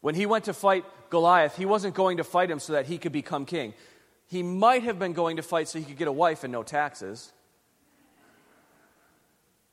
[0.02, 2.98] When he went to fight Goliath, he wasn't going to fight him so that he
[2.98, 3.72] could become king.
[4.26, 6.62] He might have been going to fight so he could get a wife and no
[6.62, 7.32] taxes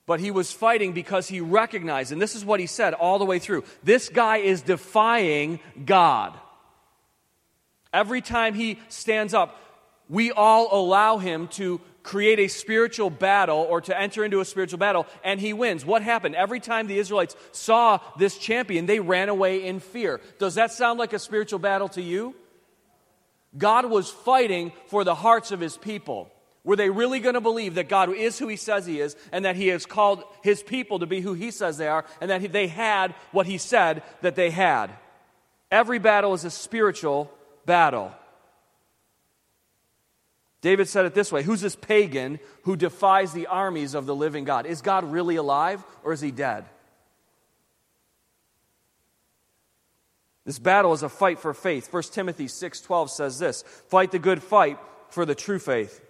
[0.09, 3.25] but he was fighting because he recognized, and this is what he said all the
[3.25, 6.33] way through this guy is defying God.
[7.93, 9.55] Every time he stands up,
[10.09, 14.79] we all allow him to create a spiritual battle or to enter into a spiritual
[14.79, 15.85] battle, and he wins.
[15.85, 16.33] What happened?
[16.33, 20.19] Every time the Israelites saw this champion, they ran away in fear.
[20.39, 22.33] Does that sound like a spiritual battle to you?
[23.55, 26.31] God was fighting for the hearts of his people.
[26.63, 29.45] Were they really going to believe that God is who He says He is and
[29.45, 32.51] that He has called His people to be who He says they are and that
[32.51, 34.91] they had what He said that they had?
[35.71, 37.31] Every battle is a spiritual
[37.65, 38.11] battle.
[40.61, 44.43] David said it this way Who's this pagan who defies the armies of the living
[44.43, 44.65] God?
[44.65, 46.65] Is God really alive or is He dead?
[50.45, 51.91] This battle is a fight for faith.
[51.91, 56.01] 1 Timothy 6:12 says this, "Fight the good fight for the true faith."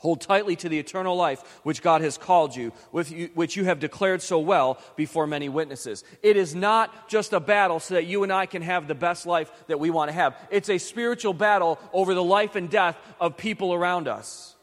[0.00, 4.22] Hold tightly to the eternal life which God has called you, which you have declared
[4.22, 6.04] so well before many witnesses.
[6.22, 9.26] It is not just a battle so that you and I can have the best
[9.26, 10.34] life that we want to have.
[10.50, 14.56] It's a spiritual battle over the life and death of people around us.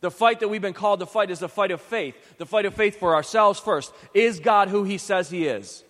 [0.00, 2.66] The fight that we've been called to fight is the fight of faith, the fight
[2.66, 3.92] of faith for ourselves first.
[4.14, 5.84] Is God who He says He is?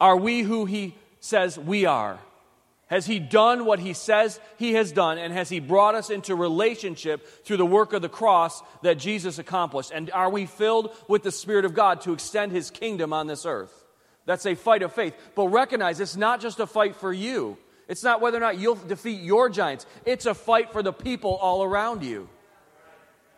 [0.00, 2.18] Are we who He says we are?
[2.88, 5.18] Has He done what He says He has done?
[5.18, 9.38] And has He brought us into relationship through the work of the cross that Jesus
[9.38, 9.92] accomplished?
[9.94, 13.46] And are we filled with the Spirit of God to extend His kingdom on this
[13.46, 13.84] earth?
[14.26, 15.14] That's a fight of faith.
[15.34, 17.56] But recognize it's not just a fight for you,
[17.88, 21.36] it's not whether or not you'll defeat your giants, it's a fight for the people
[21.36, 22.28] all around you.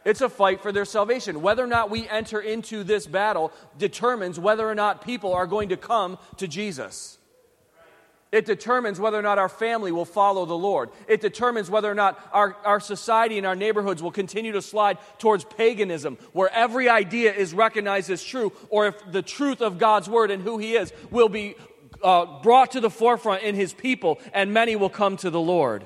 [0.05, 1.43] It's a fight for their salvation.
[1.43, 5.69] Whether or not we enter into this battle determines whether or not people are going
[5.69, 7.19] to come to Jesus.
[8.33, 10.91] It determines whether or not our family will follow the Lord.
[11.09, 14.99] It determines whether or not our, our society and our neighborhoods will continue to slide
[15.19, 20.09] towards paganism, where every idea is recognized as true, or if the truth of God's
[20.09, 21.57] word and who He is will be
[22.05, 25.85] uh, brought to the forefront in His people, and many will come to the Lord.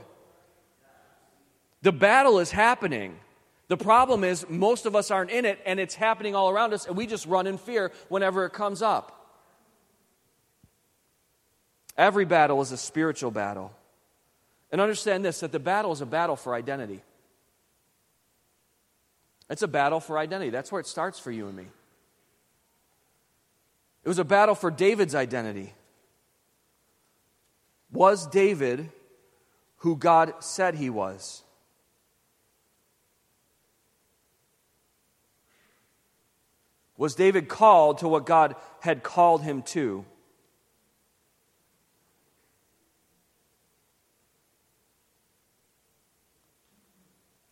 [1.80, 3.18] The battle is happening.
[3.68, 6.86] The problem is, most of us aren't in it, and it's happening all around us,
[6.86, 9.23] and we just run in fear whenever it comes up.
[11.96, 13.72] Every battle is a spiritual battle.
[14.72, 17.02] And understand this that the battle is a battle for identity.
[19.48, 20.50] It's a battle for identity.
[20.50, 21.66] That's where it starts for you and me.
[24.02, 25.72] It was a battle for David's identity.
[27.92, 28.90] Was David
[29.78, 31.42] who God said he was?
[36.96, 40.04] Was David called to what God had called him to?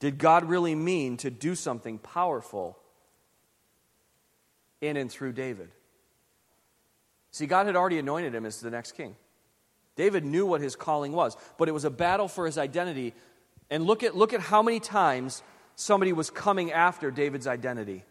[0.03, 2.77] Did God really mean to do something powerful
[4.81, 5.69] in and through David?
[7.31, 9.15] See, God had already anointed him as the next king.
[9.95, 13.15] David knew what his calling was, but it was a battle for his identity.
[13.71, 15.41] And look at, look at how many times
[15.77, 18.03] somebody was coming after David's identity.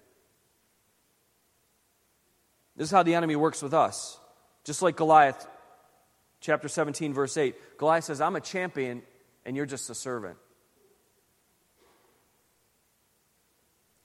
[2.77, 4.17] This is how the enemy works with us.
[4.63, 5.45] Just like Goliath,
[6.39, 7.77] chapter 17, verse 8.
[7.77, 9.01] Goliath says, I'm a champion,
[9.45, 10.37] and you're just a servant.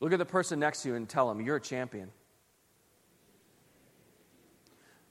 [0.07, 2.13] Look at the person next to you and tell them, You're a champion.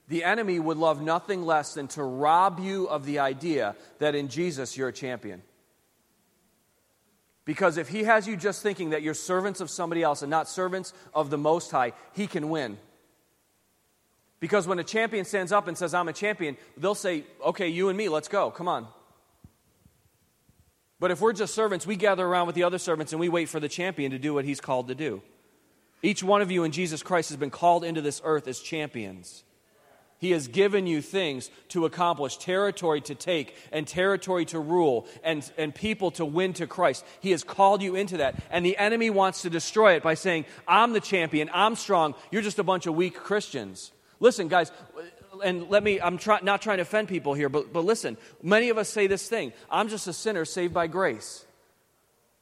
[0.08, 4.28] The enemy would love nothing less than to rob you of the idea that in
[4.28, 5.42] Jesus you're a champion.
[7.44, 10.48] Because if he has you just thinking that you're servants of somebody else and not
[10.48, 12.78] servants of the Most High, he can win.
[14.40, 17.90] Because when a champion stands up and says, I'm a champion, they'll say, Okay, you
[17.90, 18.50] and me, let's go.
[18.50, 18.88] Come on.
[20.98, 23.48] But if we're just servants, we gather around with the other servants and we wait
[23.48, 25.22] for the champion to do what he's called to do.
[26.02, 29.44] Each one of you in Jesus Christ has been called into this earth as champions.
[30.18, 35.50] He has given you things to accomplish, territory to take, and territory to rule, and,
[35.58, 37.04] and people to win to Christ.
[37.20, 38.42] He has called you into that.
[38.50, 42.42] And the enemy wants to destroy it by saying, I'm the champion, I'm strong, you're
[42.42, 43.92] just a bunch of weak Christians.
[44.18, 44.72] Listen, guys,
[45.42, 48.68] and let me, I'm try, not trying to offend people here, but, but listen, many
[48.68, 51.44] of us say this thing I'm just a sinner saved by grace.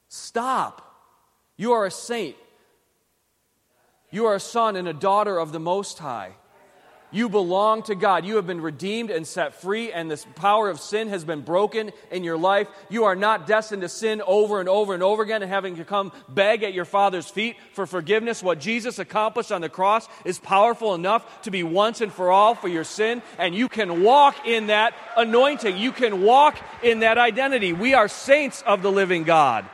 [0.09, 0.80] Stop.
[1.57, 2.37] You are a saint.
[4.11, 6.33] You are a son and a daughter of the Most High.
[7.14, 8.27] You belong to God.
[8.27, 11.92] You have been redeemed and set free, and this power of sin has been broken
[12.11, 12.66] in your life.
[12.90, 15.85] You are not destined to sin over and over and over again and having to
[15.85, 18.42] come beg at your Father's feet for forgiveness.
[18.42, 22.57] What Jesus accomplished on the cross is powerful enough to be once and for all
[22.57, 25.76] for your sin, and you can walk in that anointing.
[25.76, 27.72] You can walk in that identity.
[27.72, 29.64] We are saints of the living God.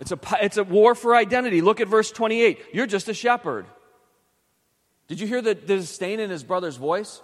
[0.00, 1.60] It's a, it's a war for identity.
[1.60, 2.60] Look at verse 28.
[2.72, 3.66] You're just a shepherd.
[5.08, 7.20] Did you hear the, the disdain in his brother's voice?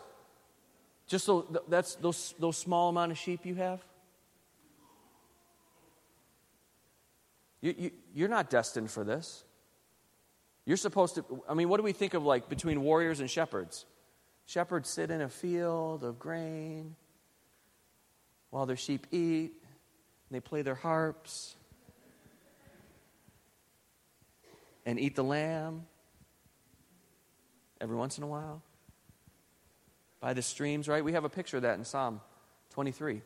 [1.07, 3.81] Just so, that's those, those small amount of sheep you have?
[7.61, 9.45] You, you, you're not destined for this.
[10.65, 13.87] You're supposed to, I mean, what do we think of like between warriors and shepherds?
[14.45, 16.95] Shepherds sit in a field of grain
[18.51, 19.53] while their sheep eat.
[20.31, 21.57] And they play their harps
[24.85, 25.87] and eat the lamb
[27.81, 28.63] every once in a while
[30.21, 31.05] by the streams, right?
[31.05, 32.21] We have a picture of that in Psalm
[32.71, 33.23] 23.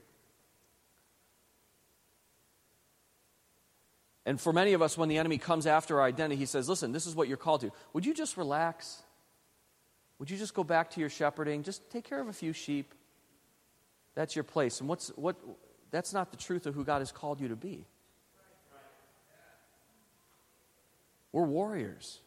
[4.24, 6.92] And for many of us, when the enemy comes after our identity, he says, Listen,
[6.92, 7.72] this is what you're called to.
[7.92, 9.02] Would you just relax?
[10.18, 11.64] Would you just go back to your shepherding?
[11.64, 12.94] Just take care of a few sheep.
[14.14, 14.78] That's your place.
[14.78, 15.36] And what's, what,
[15.90, 17.86] that's not the truth of who God has called you to be.
[21.32, 22.20] We're warriors,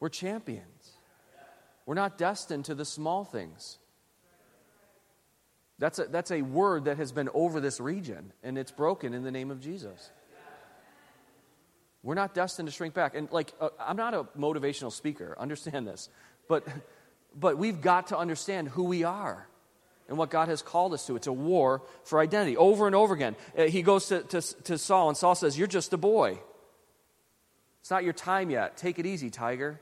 [0.00, 0.92] we're champions.
[1.86, 3.78] We're not destined to the small things.
[5.78, 9.22] That's a, that's a word that has been over this region, and it's broken in
[9.22, 10.10] the name of Jesus.
[12.02, 13.14] We're not destined to shrink back.
[13.14, 16.08] And, like, uh, I'm not a motivational speaker, understand this.
[16.48, 16.66] But,
[17.38, 19.46] but we've got to understand who we are
[20.08, 21.16] and what God has called us to.
[21.16, 22.56] It's a war for identity.
[22.56, 25.66] Over and over again, uh, he goes to, to, to Saul, and Saul says, You're
[25.66, 26.38] just a boy.
[27.80, 28.76] It's not your time yet.
[28.76, 29.80] Take it easy, tiger.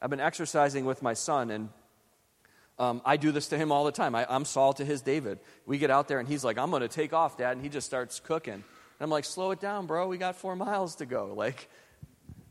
[0.00, 1.68] I've been exercising with my son, and
[2.78, 4.14] um, I do this to him all the time.
[4.14, 5.40] I, am Saul to his David.
[5.66, 7.52] We get out there, and he's like, I'm going to take off, Dad.
[7.52, 8.54] And he just starts cooking.
[8.54, 8.62] And
[9.00, 10.06] I'm like, slow it down, bro.
[10.06, 11.34] We got four miles to go.
[11.34, 11.68] Like,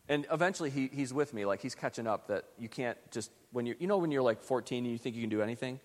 [0.10, 1.46] and eventually he, he's with me.
[1.46, 4.44] Like, he's catching up that you can't just, when you're, you know, when you're like
[4.44, 5.80] 14 and you think you can do anything?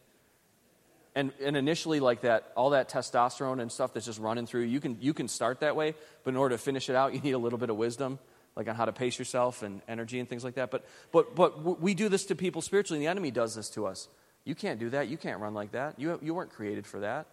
[1.14, 4.80] And, and initially, like that, all that testosterone and stuff that's just running through, you
[4.80, 5.94] can, you can start that way,
[6.24, 8.18] but in order to finish it out, you need a little bit of wisdom
[8.56, 10.70] like on how to pace yourself and energy and things like that.
[10.70, 13.86] But, but, but we do this to people spiritually, and the enemy does this to
[13.86, 14.08] us.
[14.44, 15.08] You can't do that.
[15.08, 15.98] You can't run like that.
[15.98, 17.26] You, you weren't created for that.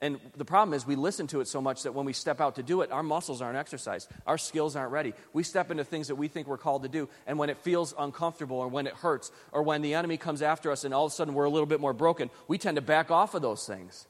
[0.00, 2.56] And the problem is, we listen to it so much that when we step out
[2.56, 4.10] to do it, our muscles aren't exercised.
[4.26, 5.14] Our skills aren't ready.
[5.32, 7.94] We step into things that we think we're called to do, and when it feels
[7.98, 11.12] uncomfortable, or when it hurts, or when the enemy comes after us and all of
[11.12, 13.66] a sudden we're a little bit more broken, we tend to back off of those
[13.66, 14.06] things.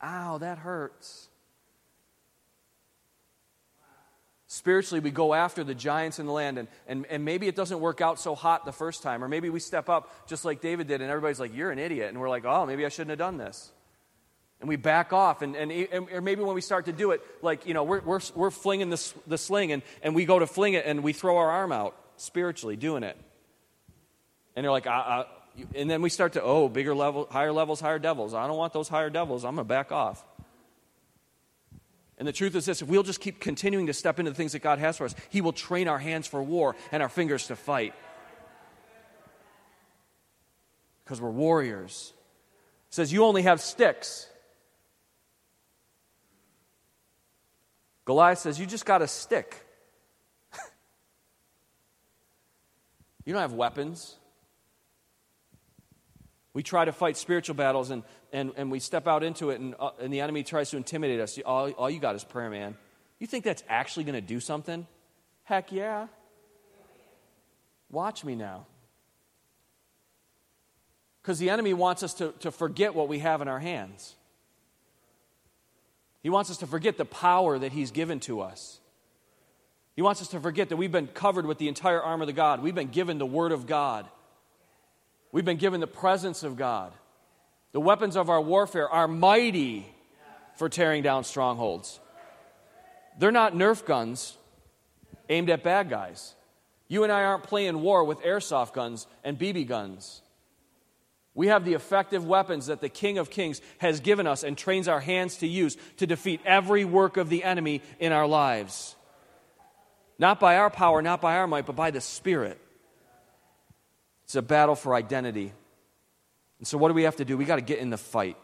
[0.00, 1.28] Ow, that hurts.
[4.52, 7.80] Spiritually, we go after the giants in the land, and, and, and maybe it doesn't
[7.80, 10.88] work out so hot the first time, or maybe we step up just like David
[10.88, 12.10] did, and everybody's like, You're an idiot.
[12.10, 13.72] And we're like, Oh, maybe I shouldn't have done this.
[14.60, 15.72] And we back off, and, and,
[16.12, 18.90] or maybe when we start to do it, like, you know, we're, we're, we're flinging
[18.90, 21.72] the, the sling, and, and we go to fling it, and we throw our arm
[21.72, 23.16] out spiritually doing it.
[24.54, 25.24] And they're like, uh, uh,
[25.74, 28.34] and then we start to, oh, bigger level, higher levels, higher devils.
[28.34, 29.46] I don't want those higher devils.
[29.46, 30.22] I'm going to back off.
[32.18, 34.52] And the truth is this if we'll just keep continuing to step into the things
[34.52, 37.46] that God has for us, He will train our hands for war and our fingers
[37.48, 37.94] to fight.
[41.04, 42.12] Because we're warriors.
[42.90, 44.28] It says, You only have sticks.
[48.04, 49.66] Goliath says, You just got a stick.
[53.24, 54.16] you don't have weapons.
[56.54, 59.74] We try to fight spiritual battles and, and, and we step out into it, and,
[59.80, 61.38] uh, and the enemy tries to intimidate us.
[61.46, 62.76] All, all you got is prayer, man.
[63.18, 64.86] You think that's actually going to do something?
[65.44, 66.08] Heck yeah.
[67.90, 68.66] Watch me now.
[71.22, 74.14] Because the enemy wants us to, to forget what we have in our hands.
[76.22, 78.80] He wants us to forget the power that He's given to us.
[79.94, 82.32] He wants us to forget that we've been covered with the entire armor of the
[82.32, 82.62] God.
[82.62, 84.06] We've been given the Word of God.
[85.32, 86.92] We've been given the presence of God.
[87.72, 89.86] The weapons of our warfare are mighty
[90.56, 91.98] for tearing down strongholds.
[93.18, 94.36] They're not Nerf guns
[95.28, 96.34] aimed at bad guys.
[96.88, 100.20] You and I aren't playing war with airsoft guns and BB guns.
[101.34, 104.86] We have the effective weapons that the King of Kings has given us and trains
[104.86, 108.94] our hands to use to defeat every work of the enemy in our lives.
[110.18, 112.60] Not by our power, not by our might, but by the Spirit.
[114.32, 115.52] It's a battle for identity.
[116.58, 117.36] And so, what do we have to do?
[117.36, 118.38] We got to get in the fight.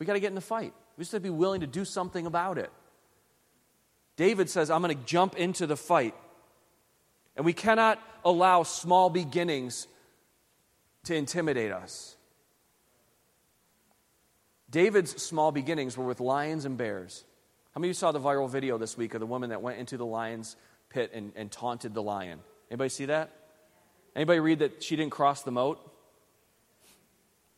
[0.00, 0.74] We got to get in the fight.
[0.96, 2.72] We just have to be willing to do something about it.
[4.16, 6.16] David says, I'm going to jump into the fight.
[7.36, 9.86] And we cannot allow small beginnings
[11.04, 12.16] to intimidate us.
[14.68, 17.24] David's small beginnings were with lions and bears.
[17.72, 19.78] How many of you saw the viral video this week of the woman that went
[19.78, 20.56] into the lion's
[20.88, 22.40] pit and, and taunted the lion?
[22.68, 23.30] Anybody see that?
[24.14, 25.80] Anybody read that she didn't cross the moat?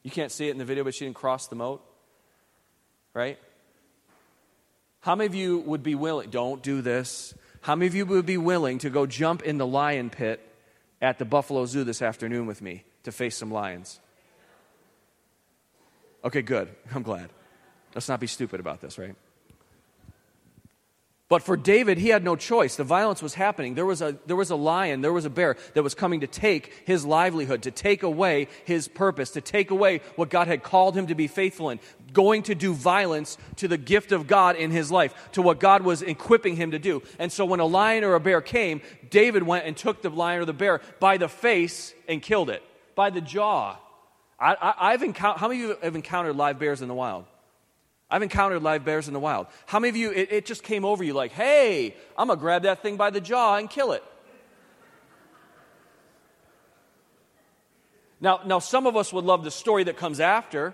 [0.02, 1.82] You can't see it in the video, but she didn't cross the moat.
[3.12, 3.38] Right?
[5.00, 7.34] How many of you would be willing, don't do this.
[7.60, 10.40] How many of you would be willing to go jump in the lion pit
[11.02, 14.00] at the Buffalo Zoo this afternoon with me to face some lions?
[16.24, 16.68] Okay, good.
[16.94, 17.30] I'm glad.
[17.94, 19.14] Let's not be stupid about this, right?
[21.28, 22.76] But for David, he had no choice.
[22.76, 23.74] The violence was happening.
[23.74, 26.28] There was, a, there was a lion, there was a bear that was coming to
[26.28, 30.96] take his livelihood, to take away his purpose, to take away what God had called
[30.96, 31.80] him to be faithful in,
[32.12, 35.82] going to do violence to the gift of God in his life, to what God
[35.82, 37.02] was equipping him to do.
[37.18, 40.42] And so when a lion or a bear came, David went and took the lion
[40.42, 42.62] or the bear by the face and killed it,
[42.94, 43.78] by the jaw.
[44.38, 47.24] I, have encountered, how many of you have encountered live bears in the wild?
[48.10, 49.48] I've encountered live bears in the wild.
[49.66, 52.40] How many of you, it, it just came over you like, hey, I'm going to
[52.40, 54.04] grab that thing by the jaw and kill it?
[58.20, 60.72] Now, now, some of us would love the story that comes after.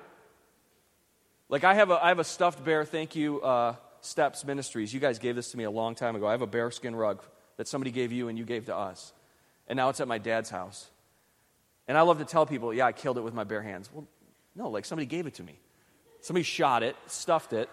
[1.49, 2.85] Like, I have a, I have a stuffed bear.
[2.85, 4.95] Thank you, uh, Steps Ministries.
[4.95, 6.27] You guys gave this to me a long time ago.
[6.27, 7.21] I have a bearskin rug
[7.57, 9.13] that somebody gave you and you gave to us.
[9.67, 10.89] And now it's at my dad's house.
[11.89, 13.91] And I love to tell people, yeah, I killed it with my bare hands.
[13.93, 14.07] Well,
[14.55, 15.59] no, like somebody gave it to me.
[16.23, 17.69] Somebody shot it, stuffed it,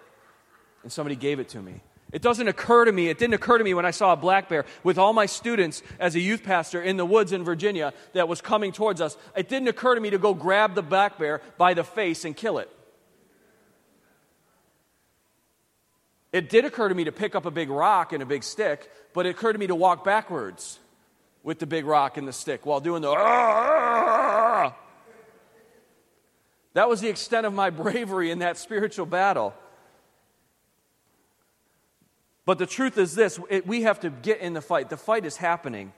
[0.84, 1.82] and somebody gave it to me.
[2.12, 4.50] It doesn't occur to me, it didn't occur to me when I saw a black
[4.50, 8.28] bear with all my students as a youth pastor in the woods in Virginia that
[8.28, 9.16] was coming towards us.
[9.36, 12.36] It didn't occur to me to go grab the black bear by the face and
[12.36, 12.70] kill it.
[16.34, 18.90] It did occur to me to pick up a big rock and a big stick,
[19.14, 20.80] but it occurred to me to walk backwards
[21.44, 23.10] with the big rock and the stick while doing the.
[23.10, 24.76] Ah, ah, ah,
[26.80, 29.54] That was the extent of my bravery in that spiritual battle.
[32.46, 34.90] But the truth is this it, we have to get in the fight.
[34.90, 35.92] The fight is happening.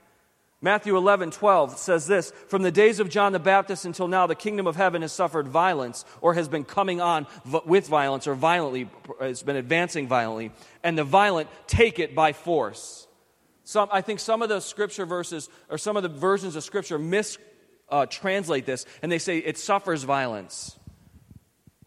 [0.60, 4.34] Matthew 11, 12 says this From the days of John the Baptist until now, the
[4.34, 7.28] kingdom of heaven has suffered violence, or has been coming on
[7.64, 10.50] with violence, or violently, has been advancing violently,
[10.82, 13.06] and the violent take it by force.
[13.62, 16.98] Some, I think some of the scripture verses, or some of the versions of scripture,
[16.98, 17.38] mis
[17.92, 20.76] uh, translate this, and they say it suffers violence.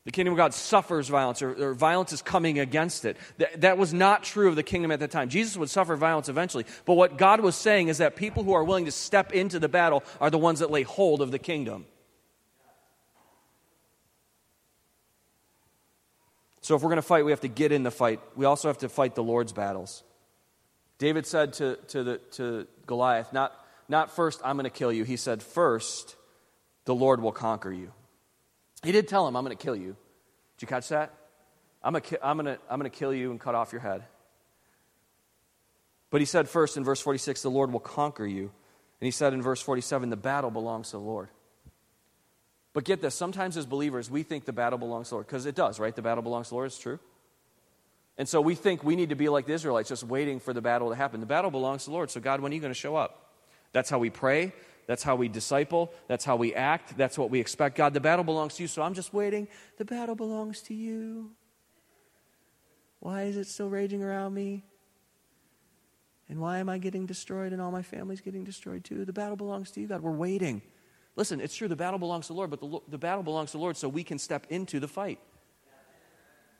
[0.05, 3.17] The kingdom of God suffers violence, or, or violence is coming against it.
[3.57, 5.29] That, was not true of the kingdom at that time.
[5.29, 6.65] Jesus would suffer violence eventually.
[6.85, 9.67] But what God was saying is that people who are willing to step into the
[9.67, 11.85] battle are the ones that lay hold of the kingdom.
[16.61, 18.19] So if we're going to fight, we have to get in the fight.
[18.35, 20.03] We also have to fight the Lord's battles.
[20.99, 25.03] David said to, to, the, to Goliath, not, not first, I'm going to kill you.
[25.03, 26.15] He said, first,
[26.85, 27.91] the Lord will conquer you.
[28.83, 29.95] He did tell him, I'm going to kill you.
[30.57, 31.13] Did you catch that?
[31.83, 34.03] I'm going to, kill you and cut off your head.
[36.09, 38.51] But he said first in verse 46, the Lord will conquer you.
[39.01, 41.29] And he said in verse 47, the battle belongs to the Lord.
[42.73, 45.45] But get this, sometimes as believers, we think the battle belongs to the Lord, because
[45.45, 45.95] it does, right?
[45.95, 46.99] The battle belongs to the Lord, it's true.
[48.17, 50.61] And so we think we need to be like the Israelites, just waiting for the
[50.61, 51.19] battle to happen.
[51.19, 52.09] The battle belongs to the Lord.
[52.09, 53.24] So, God, when are you going to show up?
[53.75, 54.53] That's how we pray.
[54.87, 55.91] That's how we disciple.
[56.07, 56.95] That's how we act.
[56.95, 57.75] That's what we expect.
[57.75, 59.49] God, the battle belongs to you, so I'm just waiting.
[59.77, 61.31] The battle belongs to you.
[63.01, 64.63] Why is it still raging around me?
[66.29, 69.03] And why am I getting destroyed and all my family's getting destroyed too?
[69.03, 70.01] The battle belongs to you, God.
[70.01, 70.61] We're waiting.
[71.17, 73.57] Listen, it's true, the battle belongs to the Lord, but the, the battle belongs to
[73.57, 75.19] the Lord so we can step into the fight.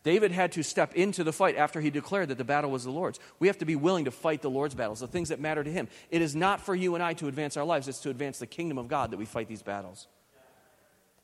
[0.06, 2.92] David had to step into the fight after he declared that the battle was the
[2.92, 3.20] Lord's.
[3.40, 5.72] We have to be willing to fight the Lord's battles, the things that matter to
[5.72, 5.88] him.
[6.12, 8.46] It is not for you and I to advance our lives, it's to advance the
[8.46, 10.06] kingdom of God that we fight these battles.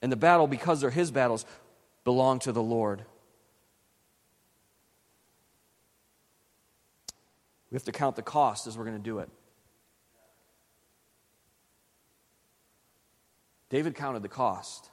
[0.02, 1.46] And the battle, because they're his battles,
[2.04, 3.06] belong to the Lord.
[7.70, 9.30] We have to count the cost as we're going to do it.
[13.70, 14.90] David counted the cost.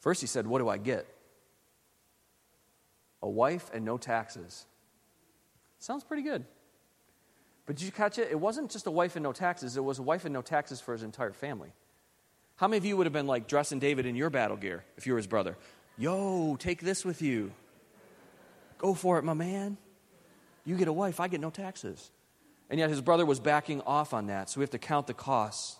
[0.00, 1.15] First, he said, What do I get?
[3.22, 4.66] A wife and no taxes.
[5.78, 6.44] Sounds pretty good.
[7.66, 8.28] But did you catch it?
[8.30, 10.80] It wasn't just a wife and no taxes, it was a wife and no taxes
[10.80, 11.72] for his entire family.
[12.56, 15.06] How many of you would have been like dressing David in your battle gear if
[15.06, 15.56] you were his brother?
[15.98, 17.52] Yo, take this with you.
[18.78, 19.76] Go for it, my man.
[20.64, 22.10] You get a wife, I get no taxes.
[22.68, 25.14] And yet his brother was backing off on that, so we have to count the
[25.14, 25.78] cost.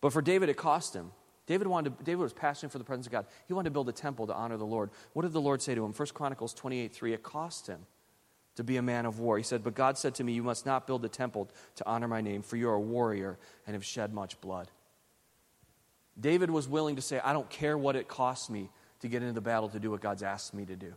[0.00, 1.10] But for David, it cost him.
[1.46, 3.26] David, wanted to, David was passionate for the presence of God.
[3.46, 4.90] He wanted to build a temple to honor the Lord.
[5.12, 5.92] What did the Lord say to him?
[5.92, 7.12] 1 Chronicles 28 3.
[7.14, 7.86] It cost him
[8.56, 9.36] to be a man of war.
[9.36, 12.08] He said, But God said to me, You must not build a temple to honor
[12.08, 14.68] my name, for you are a warrior and have shed much blood.
[16.18, 18.70] David was willing to say, I don't care what it costs me
[19.00, 20.94] to get into the battle to do what God's asked me to do.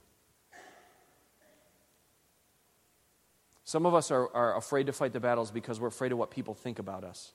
[3.66, 6.32] Some of us are, are afraid to fight the battles because we're afraid of what
[6.32, 7.34] people think about us.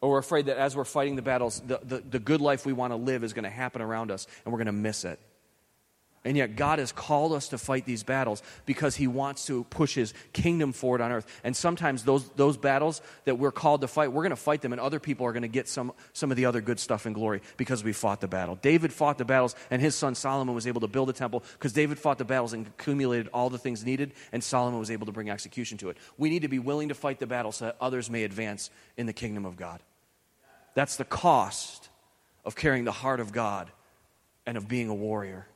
[0.00, 2.72] Or we're afraid that as we're fighting the battles, the, the, the good life we
[2.72, 5.18] want to live is going to happen around us and we're going to miss it.
[6.26, 9.94] And yet, God has called us to fight these battles because He wants to push
[9.94, 11.40] His kingdom forward on earth.
[11.44, 14.72] And sometimes those, those battles that we're called to fight, we're going to fight them,
[14.72, 17.14] and other people are going to get some, some of the other good stuff and
[17.14, 18.58] glory because we fought the battle.
[18.60, 21.72] David fought the battles, and his son Solomon was able to build a temple because
[21.72, 25.12] David fought the battles and accumulated all the things needed, and Solomon was able to
[25.12, 25.96] bring execution to it.
[26.18, 29.06] We need to be willing to fight the battle so that others may advance in
[29.06, 29.80] the kingdom of God.
[30.74, 31.88] That's the cost
[32.44, 33.70] of carrying the heart of God
[34.44, 35.46] and of being a warrior.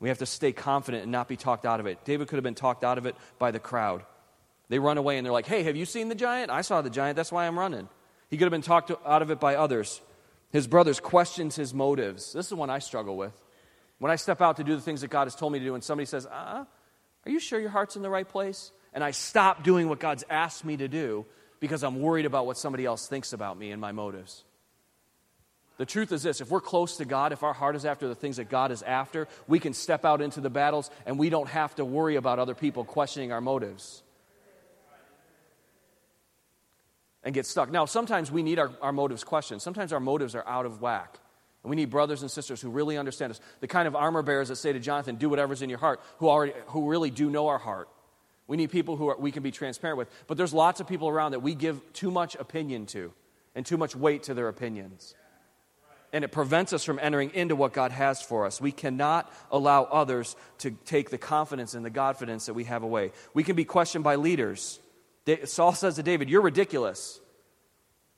[0.00, 2.04] We have to stay confident and not be talked out of it.
[2.04, 4.02] David could have been talked out of it by the crowd.
[4.68, 6.50] They run away and they're like, hey, have you seen the giant?
[6.50, 7.16] I saw the giant.
[7.16, 7.88] That's why I'm running.
[8.30, 10.00] He could have been talked out of it by others.
[10.50, 12.32] His brothers questions his motives.
[12.32, 13.32] This is one I struggle with.
[13.98, 15.74] When I step out to do the things that God has told me to do,
[15.74, 16.64] and somebody says, uh,
[17.24, 18.72] Are you sure your heart's in the right place?
[18.92, 21.26] And I stop doing what God's asked me to do
[21.60, 24.44] because I'm worried about what somebody else thinks about me and my motives.
[25.76, 28.14] The truth is this if we're close to God, if our heart is after the
[28.14, 31.48] things that God is after, we can step out into the battles and we don't
[31.48, 34.02] have to worry about other people questioning our motives
[37.24, 37.70] and get stuck.
[37.70, 41.18] Now, sometimes we need our, our motives questioned, sometimes our motives are out of whack.
[41.64, 43.40] And we need brothers and sisters who really understand us.
[43.60, 46.28] The kind of armor bearers that say to Jonathan, do whatever's in your heart, who,
[46.28, 47.88] already, who really do know our heart.
[48.46, 50.10] We need people who are, we can be transparent with.
[50.26, 53.14] But there's lots of people around that we give too much opinion to
[53.54, 55.14] and too much weight to their opinions
[56.14, 58.60] and it prevents us from entering into what God has for us.
[58.60, 63.10] We cannot allow others to take the confidence and the confidence that we have away.
[63.34, 64.78] We can be questioned by leaders.
[65.46, 67.18] Saul says to David, You're ridiculous.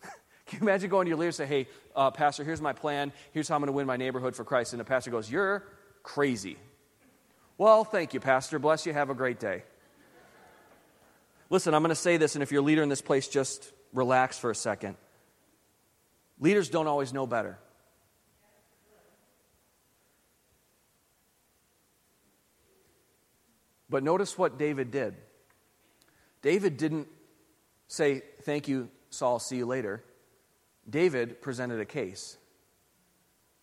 [0.47, 3.13] can you imagine going to your leader and say, Hey, uh, Pastor, here's my plan.
[3.33, 4.75] Here's how I'm going to win my neighborhood for Christ.
[4.75, 5.67] And the pastor goes, You're
[6.03, 6.59] crazy.
[7.57, 8.59] Well, thank you, Pastor.
[8.59, 8.93] Bless you.
[8.93, 9.63] Have a great day.
[11.49, 13.73] Listen, I'm going to say this, and if you're a leader in this place, just
[13.95, 14.97] relax for a second.
[16.39, 17.59] Leaders don't always know better.
[23.89, 25.15] But notice what David did.
[26.43, 27.09] David didn't
[27.89, 30.03] say, Thank you, Saul, see you later.
[30.89, 32.37] David presented a case.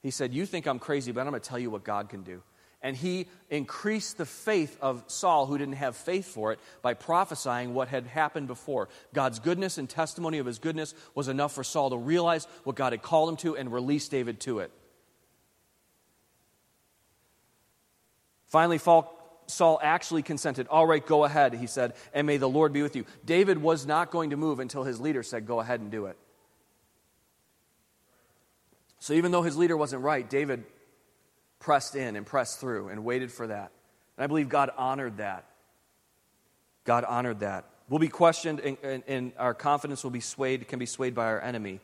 [0.01, 2.23] He said, You think I'm crazy, but I'm going to tell you what God can
[2.23, 2.41] do.
[2.81, 7.73] And he increased the faith of Saul, who didn't have faith for it, by prophesying
[7.73, 8.89] what had happened before.
[9.13, 12.91] God's goodness and testimony of his goodness was enough for Saul to realize what God
[12.91, 14.71] had called him to and release David to it.
[18.47, 18.79] Finally,
[19.81, 20.67] actually consented.
[20.67, 23.05] All right, go ahead, he said, and may the Lord be with you.
[23.25, 26.17] David was not going to move until his leader said, Go ahead and do it.
[28.99, 30.63] So even though his leader wasn't right, David
[31.59, 33.71] pressed in and pressed through and waited for that.
[34.17, 35.45] And I believe God honored that.
[36.85, 37.65] God honored that.
[37.89, 41.25] We'll be questioned, and, and, and our confidence will be swayed, can be swayed by
[41.25, 41.79] our enemy.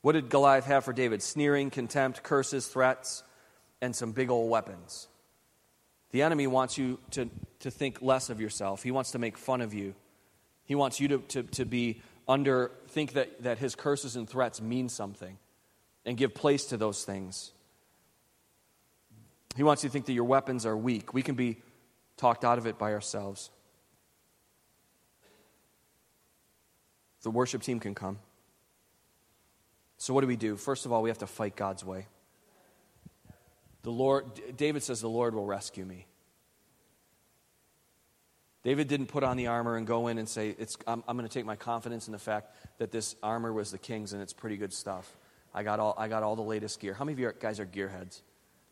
[0.00, 1.22] What did Goliath have for David?
[1.22, 3.22] Sneering, contempt, curses, threats,
[3.80, 5.08] and some big old weapons.
[6.12, 7.28] The enemy wants you to,
[7.60, 8.82] to think less of yourself.
[8.82, 9.94] He wants to make fun of you.
[10.64, 14.60] He wants you to, to, to be under, think that, that his curses and threats
[14.60, 15.38] mean something
[16.04, 17.52] and give place to those things.
[19.56, 21.12] He wants you to think that your weapons are weak.
[21.12, 21.58] We can be
[22.16, 23.50] talked out of it by ourselves.
[27.22, 28.18] The worship team can come.
[29.96, 30.56] So, what do we do?
[30.56, 32.06] First of all, we have to fight God's way.
[33.82, 34.24] The Lord,
[34.56, 36.06] David says, The Lord will rescue me.
[38.62, 40.54] David didn't put on the armor and go in and say,
[40.86, 43.78] I'm, I'm going to take my confidence in the fact that this armor was the
[43.78, 45.16] king's and it's pretty good stuff.
[45.52, 46.94] I got all, I got all the latest gear.
[46.94, 48.20] How many of you guys are gearheads?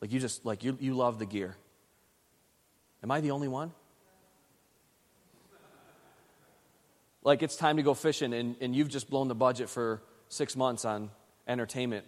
[0.00, 1.56] Like you just, like you, you love the gear.
[3.02, 3.72] Am I the only one?
[7.22, 10.56] Like it's time to go fishing and, and you've just blown the budget for six
[10.56, 11.10] months on
[11.48, 12.06] entertainment,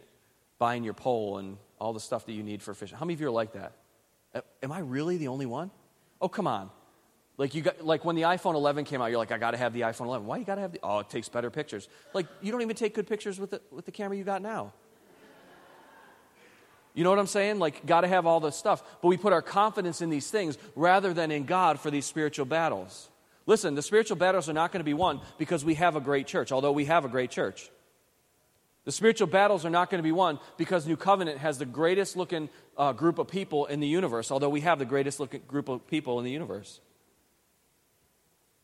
[0.58, 2.96] buying your pole and all the stuff that you need for fishing.
[2.96, 3.72] How many of you are like that?
[4.62, 5.72] Am I really the only one?
[6.20, 6.70] Oh, come on.
[7.36, 9.56] Like you got like when the iPhone 11 came out, you're like, I got to
[9.56, 10.26] have the iPhone 11.
[10.26, 10.78] Why you got to have the?
[10.82, 11.88] Oh, it takes better pictures.
[12.14, 14.72] Like you don't even take good pictures with the with the camera you got now.
[16.94, 17.58] You know what I'm saying?
[17.58, 18.82] Like, got to have all this stuff.
[19.00, 22.44] But we put our confidence in these things rather than in God for these spiritual
[22.44, 23.08] battles.
[23.46, 26.26] Listen, the spiritual battles are not going to be won because we have a great
[26.26, 27.70] church, although we have a great church.
[28.84, 32.16] The spiritual battles are not going to be won because New Covenant has the greatest
[32.16, 35.68] looking uh, group of people in the universe, although we have the greatest looking group
[35.68, 36.80] of people in the universe.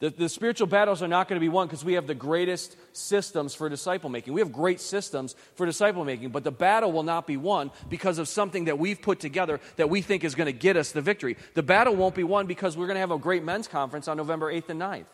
[0.00, 2.76] The, the spiritual battles are not going to be won because we have the greatest
[2.92, 4.32] systems for disciple making.
[4.32, 8.18] We have great systems for disciple making, but the battle will not be won because
[8.18, 11.02] of something that we've put together that we think is going to get us the
[11.02, 11.36] victory.
[11.54, 14.16] The battle won't be won because we're going to have a great men's conference on
[14.16, 15.06] November 8th and 9th.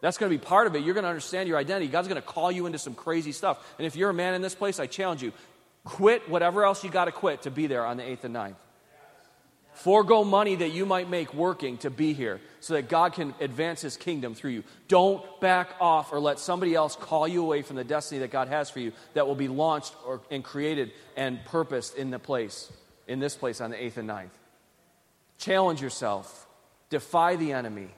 [0.00, 0.82] That's going to be part of it.
[0.82, 1.88] You're going to understand your identity.
[1.88, 3.74] God's going to call you into some crazy stuff.
[3.78, 5.32] And if you're a man in this place, I challenge you
[5.84, 8.56] quit whatever else you got to quit to be there on the 8th and 9th.
[9.72, 13.80] Forego money that you might make working to be here so that God can advance
[13.80, 14.64] his kingdom through you.
[14.88, 18.48] Don't back off or let somebody else call you away from the destiny that God
[18.48, 22.70] has for you that will be launched or, and created and purposed in the place,
[23.06, 24.30] in this place on the 8th and 9th.
[25.38, 26.46] Challenge yourself.
[26.90, 27.88] Defy the enemy.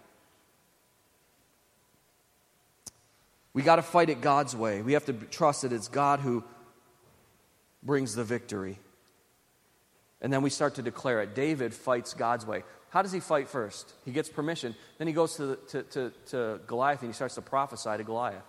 [3.54, 4.82] We got to fight it God's way.
[4.82, 6.42] We have to trust that it's God who
[7.82, 8.78] brings the victory.
[10.20, 11.34] And then we start to declare it.
[11.34, 12.62] David fights God's way.
[12.90, 13.92] How does he fight first?
[14.04, 14.74] He gets permission.
[14.98, 18.04] Then he goes to, the, to, to, to, Goliath and he starts to prophesy to
[18.04, 18.44] Goliath.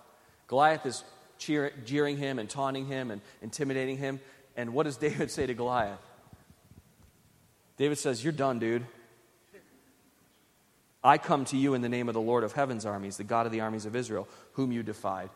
[0.46, 1.02] Goliath is
[1.38, 4.20] cheer, jeering him and taunting him and intimidating him.
[4.56, 5.98] And what does David say to Goliath?
[7.76, 8.86] David says, You're done, dude.
[11.04, 13.44] I come to you in the name of the Lord of heaven's armies, the God
[13.44, 15.28] of the armies of Israel, whom you defied.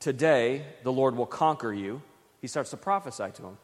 [0.00, 2.02] Today, the Lord will conquer you.
[2.40, 3.58] He starts to prophesy to him.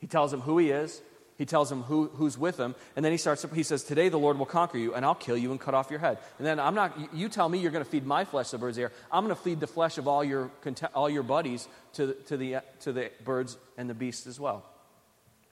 [0.00, 1.00] He tells him who he is.
[1.36, 2.74] He tells him who, who's with him.
[2.96, 5.36] And then he starts, he says, Today the Lord will conquer you, and I'll kill
[5.36, 6.18] you and cut off your head.
[6.38, 8.60] And then I'm not, you tell me you're going to feed my flesh to the
[8.60, 8.92] birds here.
[9.12, 10.50] I'm going to feed the flesh of all your,
[10.94, 14.64] all your buddies to, to, the, to the birds and the beasts as well.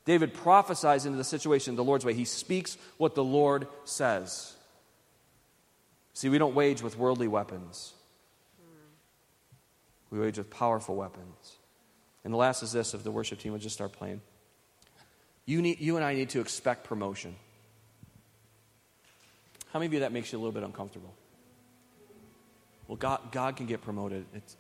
[0.05, 2.15] David prophesies into the situation the Lord's way.
[2.15, 4.55] He speaks what the Lord says.
[6.15, 7.95] See, we don't wage with worldly weapons,
[10.11, 11.57] we wage with powerful weapons.
[12.25, 14.21] And the last is this if the worship team would just start playing.
[15.45, 17.35] You, need, you and I need to expect promotion.
[19.73, 21.13] How many of you that makes you a little bit uncomfortable?
[22.87, 24.27] Well, God, God can get promoted.
[24.35, 24.57] It's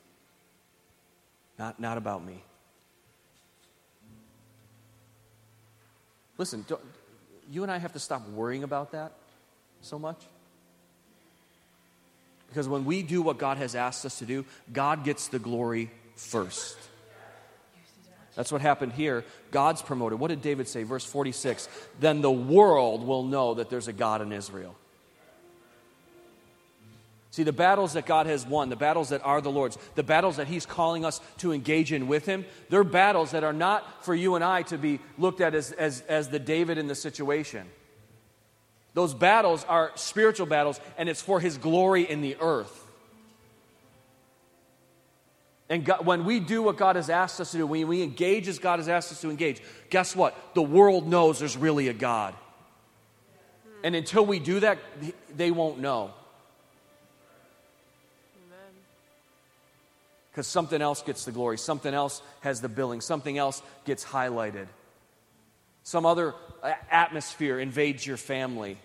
[1.58, 2.42] not, not about me.
[6.38, 6.64] Listen,
[7.50, 9.12] you and I have to stop worrying about that
[9.82, 10.24] so much.
[12.52, 15.90] Because when we do what God has asked us to do, God gets the glory
[16.16, 16.76] first.
[18.34, 19.24] That's what happened here.
[19.50, 20.20] God's promoted.
[20.20, 20.82] What did David say?
[20.82, 21.66] Verse 46
[21.98, 24.76] Then the world will know that there's a God in Israel.
[27.30, 30.36] See, the battles that God has won, the battles that are the Lord's, the battles
[30.36, 34.14] that He's calling us to engage in with Him, they're battles that are not for
[34.14, 37.66] you and I to be looked at as, as, as the David in the situation.
[38.94, 42.78] Those battles are spiritual battles, and it's for His glory in the earth.
[45.68, 48.46] And God, when we do what God has asked us to do, when we engage
[48.48, 50.36] as God has asked us to engage, guess what?
[50.54, 52.34] The world knows there's really a God.
[53.82, 54.78] And until we do that,
[55.34, 56.12] they won't know.
[60.30, 64.66] Because something else gets the glory, something else has the billing, something else gets highlighted.
[65.82, 66.34] Some other
[66.90, 68.78] atmosphere invades your family.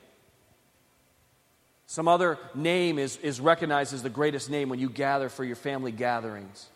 [1.86, 5.55] Some other name is, is recognized as the greatest name when you gather for your
[5.55, 6.67] family gatherings.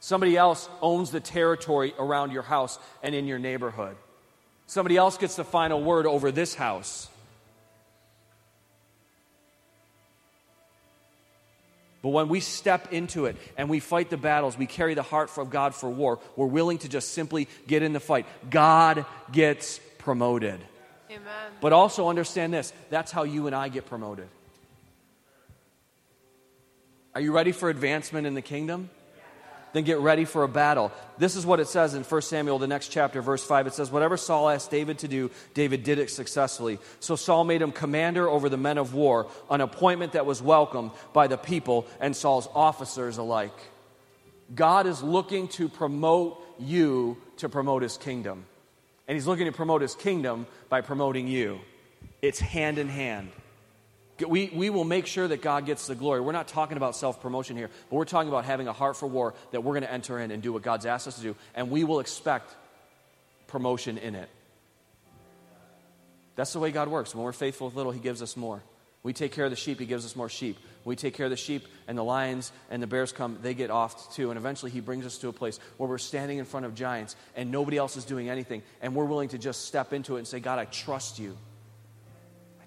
[0.00, 3.96] Somebody else owns the territory around your house and in your neighborhood.
[4.66, 7.08] Somebody else gets the final word over this house.
[12.00, 15.36] But when we step into it and we fight the battles, we carry the heart
[15.36, 18.24] of God for war, we're willing to just simply get in the fight.
[18.48, 20.58] God gets promoted.
[21.10, 21.52] Amen.
[21.60, 24.26] But also understand this that's how you and I get promoted.
[27.14, 28.88] Are you ready for advancement in the kingdom?
[29.74, 30.90] then get ready for a battle.
[31.18, 33.66] This is what it says in 1 Samuel, the next chapter, verse 5.
[33.66, 36.78] It says, Whatever Saul asked David to do, David did it successfully.
[37.00, 40.92] So Saul made him commander over the men of war, an appointment that was welcomed
[41.12, 43.52] by the people and Saul's officers alike.
[44.54, 48.46] God is looking to promote you to promote his kingdom.
[49.08, 51.60] And he's looking to promote his kingdom by promoting you.
[52.20, 53.30] It's hand in hand.
[54.26, 56.20] We, we will make sure that God gets the glory.
[56.20, 59.06] We're not talking about self promotion here, but we're talking about having a heart for
[59.06, 61.36] war that we're going to enter in and do what God's asked us to do,
[61.54, 62.54] and we will expect
[63.46, 64.28] promotion in it.
[66.34, 67.14] That's the way God works.
[67.14, 68.62] When we're faithful with little, He gives us more.
[69.02, 70.58] We take care of the sheep, He gives us more sheep.
[70.84, 73.70] We take care of the sheep, and the lions and the bears come, they get
[73.70, 74.30] off too.
[74.30, 77.16] And eventually, He brings us to a place where we're standing in front of giants,
[77.36, 80.26] and nobody else is doing anything, and we're willing to just step into it and
[80.26, 81.36] say, God, I trust you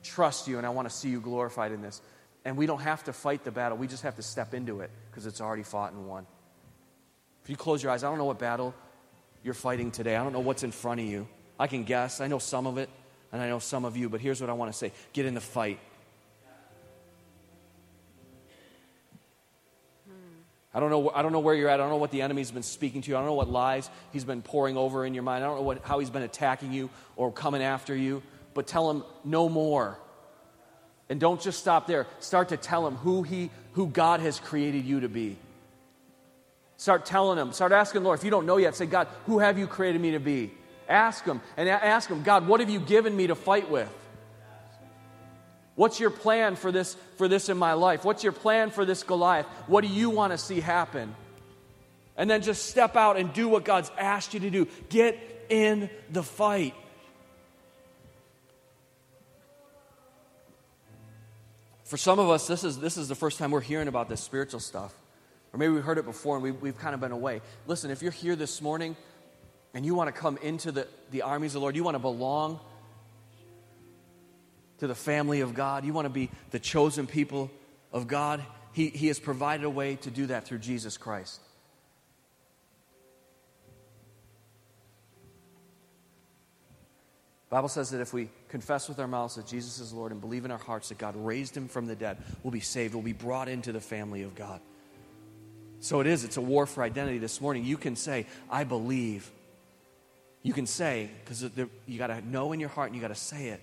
[0.02, 2.02] I trust you and I want to see you glorified in this.
[2.44, 4.90] And we don't have to fight the battle, we just have to step into it
[5.10, 6.26] because it's already fought and won.
[7.44, 8.74] If you close your eyes, I don't know what battle
[9.44, 11.28] you're fighting today, I don't know what's in front of you.
[11.60, 12.90] I can guess, I know some of it,
[13.32, 15.36] and I know some of you, but here's what I want to say get in
[15.36, 15.80] the fight.
[20.74, 21.80] I don't, know, I don't know where you're at.
[21.80, 23.18] I don't know what the enemy's been speaking to you.
[23.18, 25.44] I don't know what lies he's been pouring over in your mind.
[25.44, 28.90] I don't know what, how he's been attacking you or coming after you but tell
[28.90, 29.98] him no more.
[31.10, 32.08] And don't just stop there.
[32.20, 35.38] Start to tell him who he who God has created you to be.
[36.78, 39.60] Start telling him, start asking Lord, if you don't know yet, say, God, who have
[39.60, 40.52] you created me to be?
[40.90, 43.90] Ask Him and ask Him, God, what have you given me to fight with?
[45.76, 48.04] What's your plan for this, for this in my life?
[48.04, 49.46] What's your plan for this Goliath?
[49.68, 51.16] What do you want to see happen?
[52.18, 54.68] And then just step out and do what God's asked you to do.
[54.90, 56.76] Get in the fight.
[61.86, 64.22] For some of us, this is, this is the first time we're hearing about this
[64.22, 64.94] spiritual stuff.
[65.54, 67.42] Or maybe we've heard it before and we, we've kind of been away.
[67.68, 68.96] Listen, if you're here this morning
[69.74, 72.00] and you want to come into the, the armies of the Lord, you want to
[72.00, 72.60] belong
[74.82, 77.52] to the family of God, you want to be the chosen people
[77.94, 81.40] of God, He, he has provided a way to do that through Jesus Christ.
[87.52, 90.46] Bible says that if we confess with our mouths that Jesus is Lord and believe
[90.46, 93.14] in our hearts that God raised him from the dead, we'll be saved, we'll be
[93.14, 94.62] brought into the family of God.
[95.80, 97.66] So it is, it's a war for identity this morning.
[97.66, 99.30] You can say, I believe.
[100.42, 101.44] You can say, because
[101.86, 103.62] you got to know in your heart and you got to say it.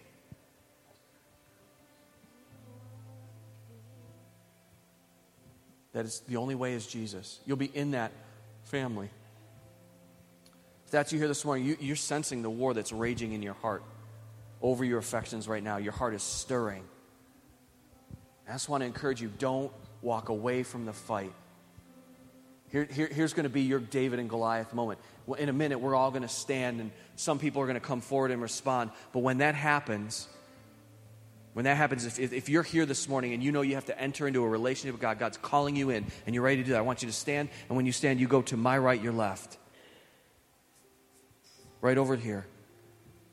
[5.93, 7.41] That is the only way is Jesus.
[7.47, 8.13] You'll be in that
[8.65, 9.11] family.
[10.87, 13.55] If that's you here this morning, you, you're sensing the war that's raging in your
[13.55, 13.83] heart
[14.63, 15.77] over your affections right now.
[15.77, 16.85] Your heart is stirring.
[18.49, 19.71] I just want to encourage you don't
[20.01, 21.33] walk away from the fight.
[22.71, 24.99] Here, here, here's going to be your David and Goliath moment.
[25.39, 28.01] In a minute, we're all going to stand, and some people are going to come
[28.01, 28.91] forward and respond.
[29.13, 30.29] But when that happens,
[31.59, 34.01] when that happens, if, if you're here this morning and you know you have to
[34.01, 36.71] enter into a relationship with God, God's calling you in, and you're ready to do
[36.71, 37.49] that, I want you to stand.
[37.69, 39.59] And when you stand, you go to my right, your left
[41.81, 42.47] right over here.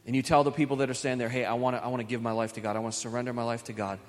[0.07, 2.03] And you tell the people that are standing there, hey, I want to I wanna
[2.03, 2.76] give my life to God.
[2.76, 3.99] I want to surrender my life to God.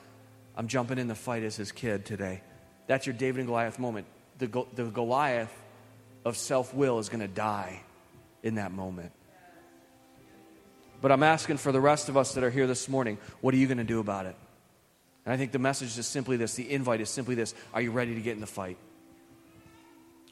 [0.56, 2.40] I'm jumping in the fight as his kid today.
[2.86, 4.06] That's your David and Goliath moment.
[4.38, 5.52] The, the Goliath
[6.24, 7.82] of self will is going to die
[8.42, 9.12] in that moment.
[11.00, 13.58] But I'm asking for the rest of us that are here this morning, what are
[13.58, 14.36] you going to do about it?
[15.24, 17.90] And I think the message is simply this the invite is simply this Are you
[17.90, 18.78] ready to get in the fight?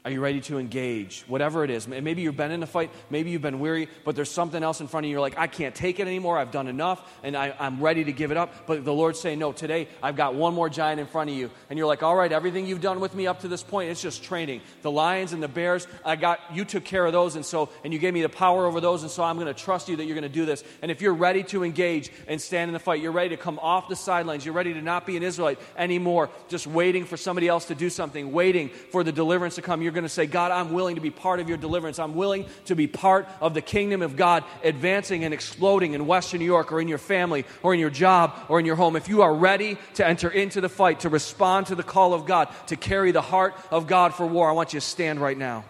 [0.05, 1.23] Are you ready to engage?
[1.27, 1.87] Whatever it is.
[1.87, 4.85] Maybe you've been in a fight, maybe you've been weary, but there's something else in
[4.85, 5.13] front of you.
[5.13, 6.37] You're like, I can't take it anymore.
[6.37, 8.67] I've done enough, and I, am ready to give it up.
[8.67, 11.49] But the Lord's saying, No, today I've got one more giant in front of you.
[11.71, 13.99] And you're like, All right, everything you've done with me up to this point, it's
[13.99, 14.61] just training.
[14.83, 17.91] The lions and the bears, I got, you took care of those, and so, and
[17.91, 20.05] you gave me the power over those, and so I'm going to trust you that
[20.05, 20.63] you're going to do this.
[20.83, 23.57] And if you're ready to engage and stand in the fight, you're ready to come
[23.57, 27.47] off the sidelines, you're ready to not be an Israelite anymore, just waiting for somebody
[27.47, 30.51] else to do something, waiting for the deliverance to come, you're going to say, God,
[30.51, 31.97] I'm willing to be part of your deliverance.
[31.97, 36.39] I'm willing to be part of the kingdom of God advancing and exploding in Western
[36.39, 38.95] New York or in your family or in your job or in your home.
[38.95, 42.27] If you are ready to enter into the fight, to respond to the call of
[42.27, 45.37] God, to carry the heart of God for war, I want you to stand right
[45.37, 45.65] now.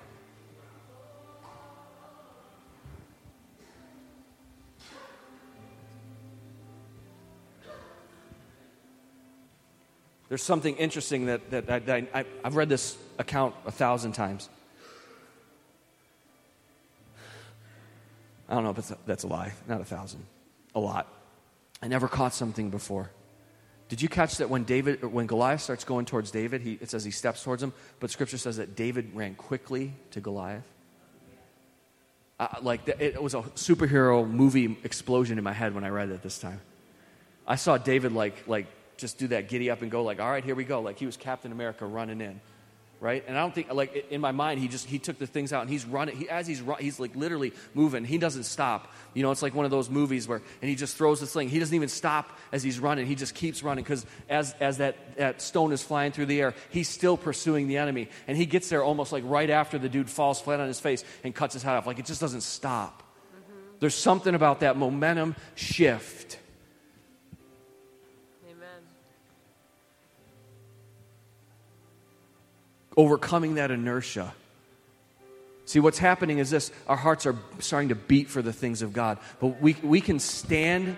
[10.30, 14.50] There's something interesting that, that, that I, have read this account a thousand times.
[18.48, 20.24] I don't know if that's a lie, not a thousand,
[20.76, 21.12] a lot.
[21.82, 23.10] I never caught something before.
[23.90, 27.04] Did you catch that when David, when Goliath starts going towards David, he, it says
[27.04, 30.66] he steps towards him, but Scripture says that David ran quickly to Goliath.
[32.40, 36.10] Uh, like the, it was a superhero movie explosion in my head when I read
[36.10, 36.60] it this time.
[37.48, 38.66] I saw David like like
[38.98, 41.06] just do that giddy up and go like, all right, here we go, like he
[41.06, 42.42] was Captain America running in
[43.00, 43.24] right?
[43.28, 45.62] And I don't think like in my mind he just he took the things out
[45.62, 46.16] and he's running.
[46.16, 48.06] He, as he's he's like literally moving.
[48.06, 48.94] He doesn't stop.
[49.14, 51.50] You know, it's like one of those movies where and he just throws this thing.
[51.50, 53.06] He doesn't even stop as he's running.
[53.06, 56.54] He just keeps running because as as that that stone is flying through the air,
[56.70, 58.10] he's still pursuing the enemy.
[58.28, 61.04] And he gets there almost like right after the dude falls flat on his face
[61.24, 61.88] and cuts his head off.
[61.88, 63.04] Like it just doesn't stop.
[63.04, 63.60] Mm-hmm.
[63.80, 66.40] There's something about that momentum shift
[72.98, 74.34] overcoming that inertia.
[75.66, 78.94] See, what's happening is this our hearts are starting to beat for the things of
[78.94, 79.18] God.
[79.40, 80.96] But we, we can stand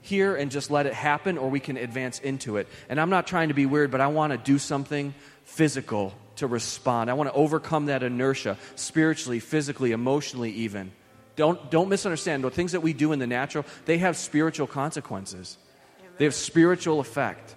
[0.00, 2.68] here and just let it happen, or we can advance into it.
[2.88, 6.46] And I'm not trying to be weird, but I want to do something physical to
[6.46, 7.10] respond.
[7.10, 10.92] I want to overcome that inertia spiritually, physically, emotionally, even.
[11.36, 12.42] Don't, don't misunderstand.
[12.42, 15.58] The things that we do in the natural, they have spiritual consequences,
[16.00, 16.12] Amen.
[16.18, 17.54] they have spiritual effect.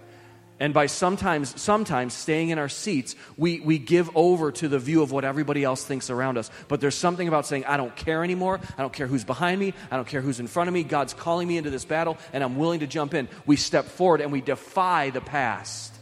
[0.61, 5.01] And by sometimes, sometimes staying in our seats, we, we give over to the view
[5.01, 6.51] of what everybody else thinks around us.
[6.67, 8.59] But there's something about saying, I don't care anymore.
[8.77, 9.73] I don't care who's behind me.
[9.89, 10.83] I don't care who's in front of me.
[10.83, 13.27] God's calling me into this battle, and I'm willing to jump in.
[13.47, 15.95] We step forward and we defy the past.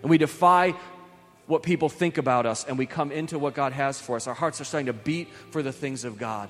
[0.00, 0.74] And we defy
[1.46, 4.26] what people think about us, and we come into what God has for us.
[4.26, 6.48] Our hearts are starting to beat for the things of God.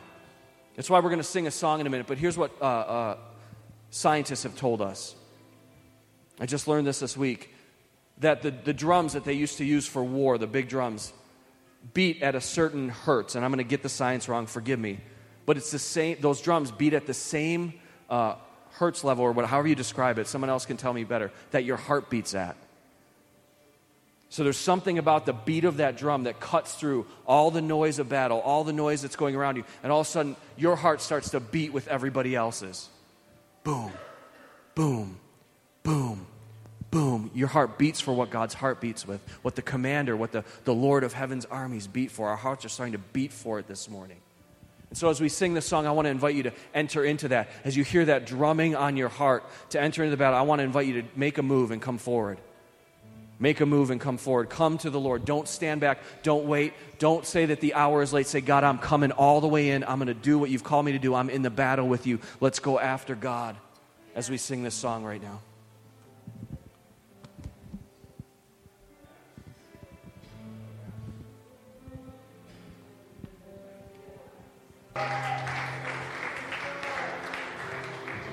[0.76, 2.06] That's why we're going to sing a song in a minute.
[2.06, 3.16] But here's what uh, uh,
[3.90, 5.16] scientists have told us.
[6.40, 7.54] I just learned this this week
[8.18, 11.12] that the, the drums that they used to use for war, the big drums,
[11.94, 13.34] beat at a certain hertz.
[13.34, 15.00] And I'm going to get the science wrong, forgive me.
[15.46, 17.74] But it's the same, those drums beat at the same
[18.08, 18.34] uh,
[18.72, 20.26] hertz level, or whatever, however you describe it.
[20.26, 22.56] Someone else can tell me better, that your heart beats at.
[24.28, 27.98] So there's something about the beat of that drum that cuts through all the noise
[27.98, 30.76] of battle, all the noise that's going around you, and all of a sudden your
[30.76, 32.88] heart starts to beat with everybody else's.
[33.64, 33.92] Boom,
[34.76, 35.18] boom,
[35.82, 36.26] boom,
[36.90, 37.30] boom.
[37.34, 40.74] Your heart beats for what God's heart beats with, what the commander, what the, the
[40.74, 42.28] Lord of heaven's armies beat for.
[42.28, 44.18] Our hearts are starting to beat for it this morning.
[44.90, 47.28] And so, as we sing this song, I want to invite you to enter into
[47.28, 47.48] that.
[47.64, 50.58] As you hear that drumming on your heart to enter into the battle, I want
[50.58, 52.38] to invite you to make a move and come forward.
[53.38, 54.50] Make a move and come forward.
[54.50, 55.24] Come to the Lord.
[55.24, 56.00] Don't stand back.
[56.22, 56.74] Don't wait.
[56.98, 58.26] Don't say that the hour is late.
[58.26, 59.82] Say, God, I'm coming all the way in.
[59.82, 61.14] I'm going to do what you've called me to do.
[61.14, 62.18] I'm in the battle with you.
[62.40, 63.56] Let's go after God
[64.14, 65.40] as we sing this song right now.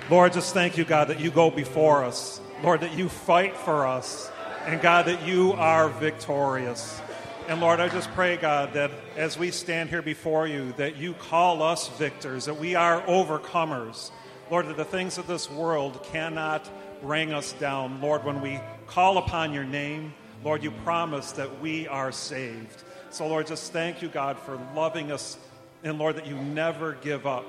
[0.09, 2.39] Lord, just thank you, God, that you go before us.
[2.63, 4.31] Lord, that you fight for us.
[4.65, 7.01] And God, that you are victorious.
[7.47, 11.13] And Lord, I just pray, God, that as we stand here before you, that you
[11.13, 14.11] call us victors, that we are overcomers.
[14.49, 16.69] Lord, that the things of this world cannot
[17.01, 18.01] bring us down.
[18.01, 20.13] Lord, when we call upon your name,
[20.43, 22.83] Lord, you promise that we are saved.
[23.09, 25.37] So, Lord, just thank you, God, for loving us.
[25.83, 27.45] And, Lord, that you never give up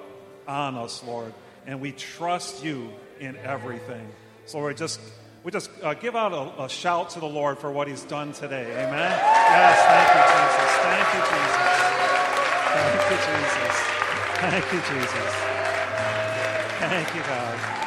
[0.46, 1.32] on us, Lord.
[1.66, 4.06] And we trust you in everything.
[4.46, 5.00] So, Lord, just
[5.44, 8.32] we just uh, give out a, a, shout to the Lord for what He's done
[8.32, 8.64] today.
[8.64, 9.10] Amen.
[9.10, 10.76] Yes, thank you, Jesus.
[10.82, 11.78] Thank you, Jesus.
[12.74, 13.98] Thank you, Jesus.
[14.38, 15.58] Thank you, Jesus.
[16.78, 17.78] Thank you, God.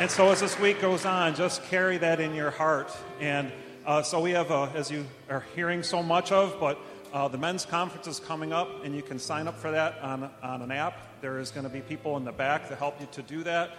[0.00, 2.90] And so as this week goes on, just carry that in your heart.
[3.20, 3.52] And
[3.86, 6.78] uh, so we have, a, as you are hearing so much of, but
[7.14, 10.28] uh, the men's conference is coming up, and you can sign up for that on,
[10.42, 10.98] on an app.
[11.20, 13.70] There is going to be people in the back to help you to do that.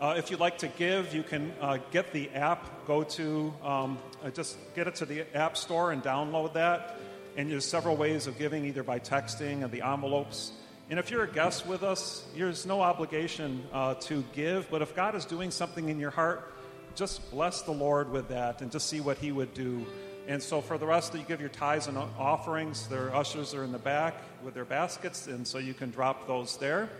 [0.00, 2.86] Uh, if you'd like to give, you can uh, get the app.
[2.86, 6.98] Go to, um, uh, just get it to the App Store and download that.
[7.36, 10.52] And there's several ways of giving, either by texting and the envelopes.
[10.88, 14.70] And if you're a guest with us, there's no obligation uh, to give.
[14.70, 16.54] But if God is doing something in your heart,
[16.94, 19.84] just bless the Lord with that and just see what He would do.
[20.28, 22.86] And so for the rest, you give your tithes and offerings.
[22.88, 24.14] Their ushers are in the back
[24.44, 26.90] with their baskets, and so you can drop those there.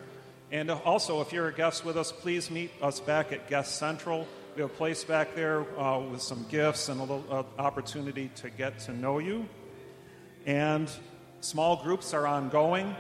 [0.50, 4.26] And also, if you're a guest with us, please meet us back at Guest Central.
[4.56, 8.30] We have a place back there uh, with some gifts and a little uh, opportunity
[8.36, 9.46] to get to know you.
[10.46, 10.90] And
[11.42, 12.96] small groups are ongoing.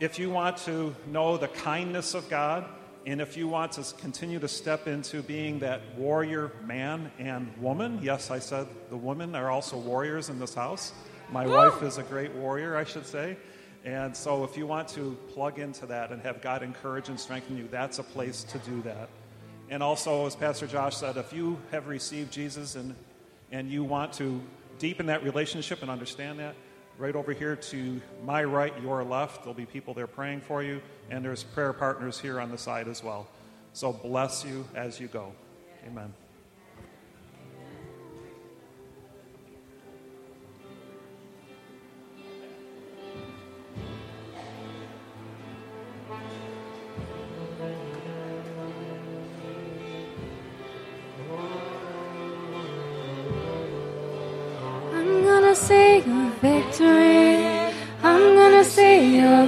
[0.00, 2.64] If you want to know the kindness of God,
[3.06, 8.00] and if you want to continue to step into being that warrior man and woman,
[8.02, 10.92] yes, I said the women are also warriors in this house.
[11.30, 11.54] My Woo!
[11.54, 13.36] wife is a great warrior, I should say.
[13.84, 17.56] And so, if you want to plug into that and have God encourage and strengthen
[17.56, 19.08] you, that's a place to do that.
[19.70, 22.96] And also, as Pastor Josh said, if you have received Jesus and,
[23.52, 24.40] and you want to
[24.80, 26.56] deepen that relationship and understand that,
[26.98, 30.80] right over here to my right, your left, there'll be people there praying for you,
[31.10, 33.28] and there's prayer partners here on the side as well.
[33.72, 35.32] So, bless you as you go.
[35.86, 36.12] Amen.
[55.56, 57.36] sing victory.
[58.02, 59.44] I'm gonna sing a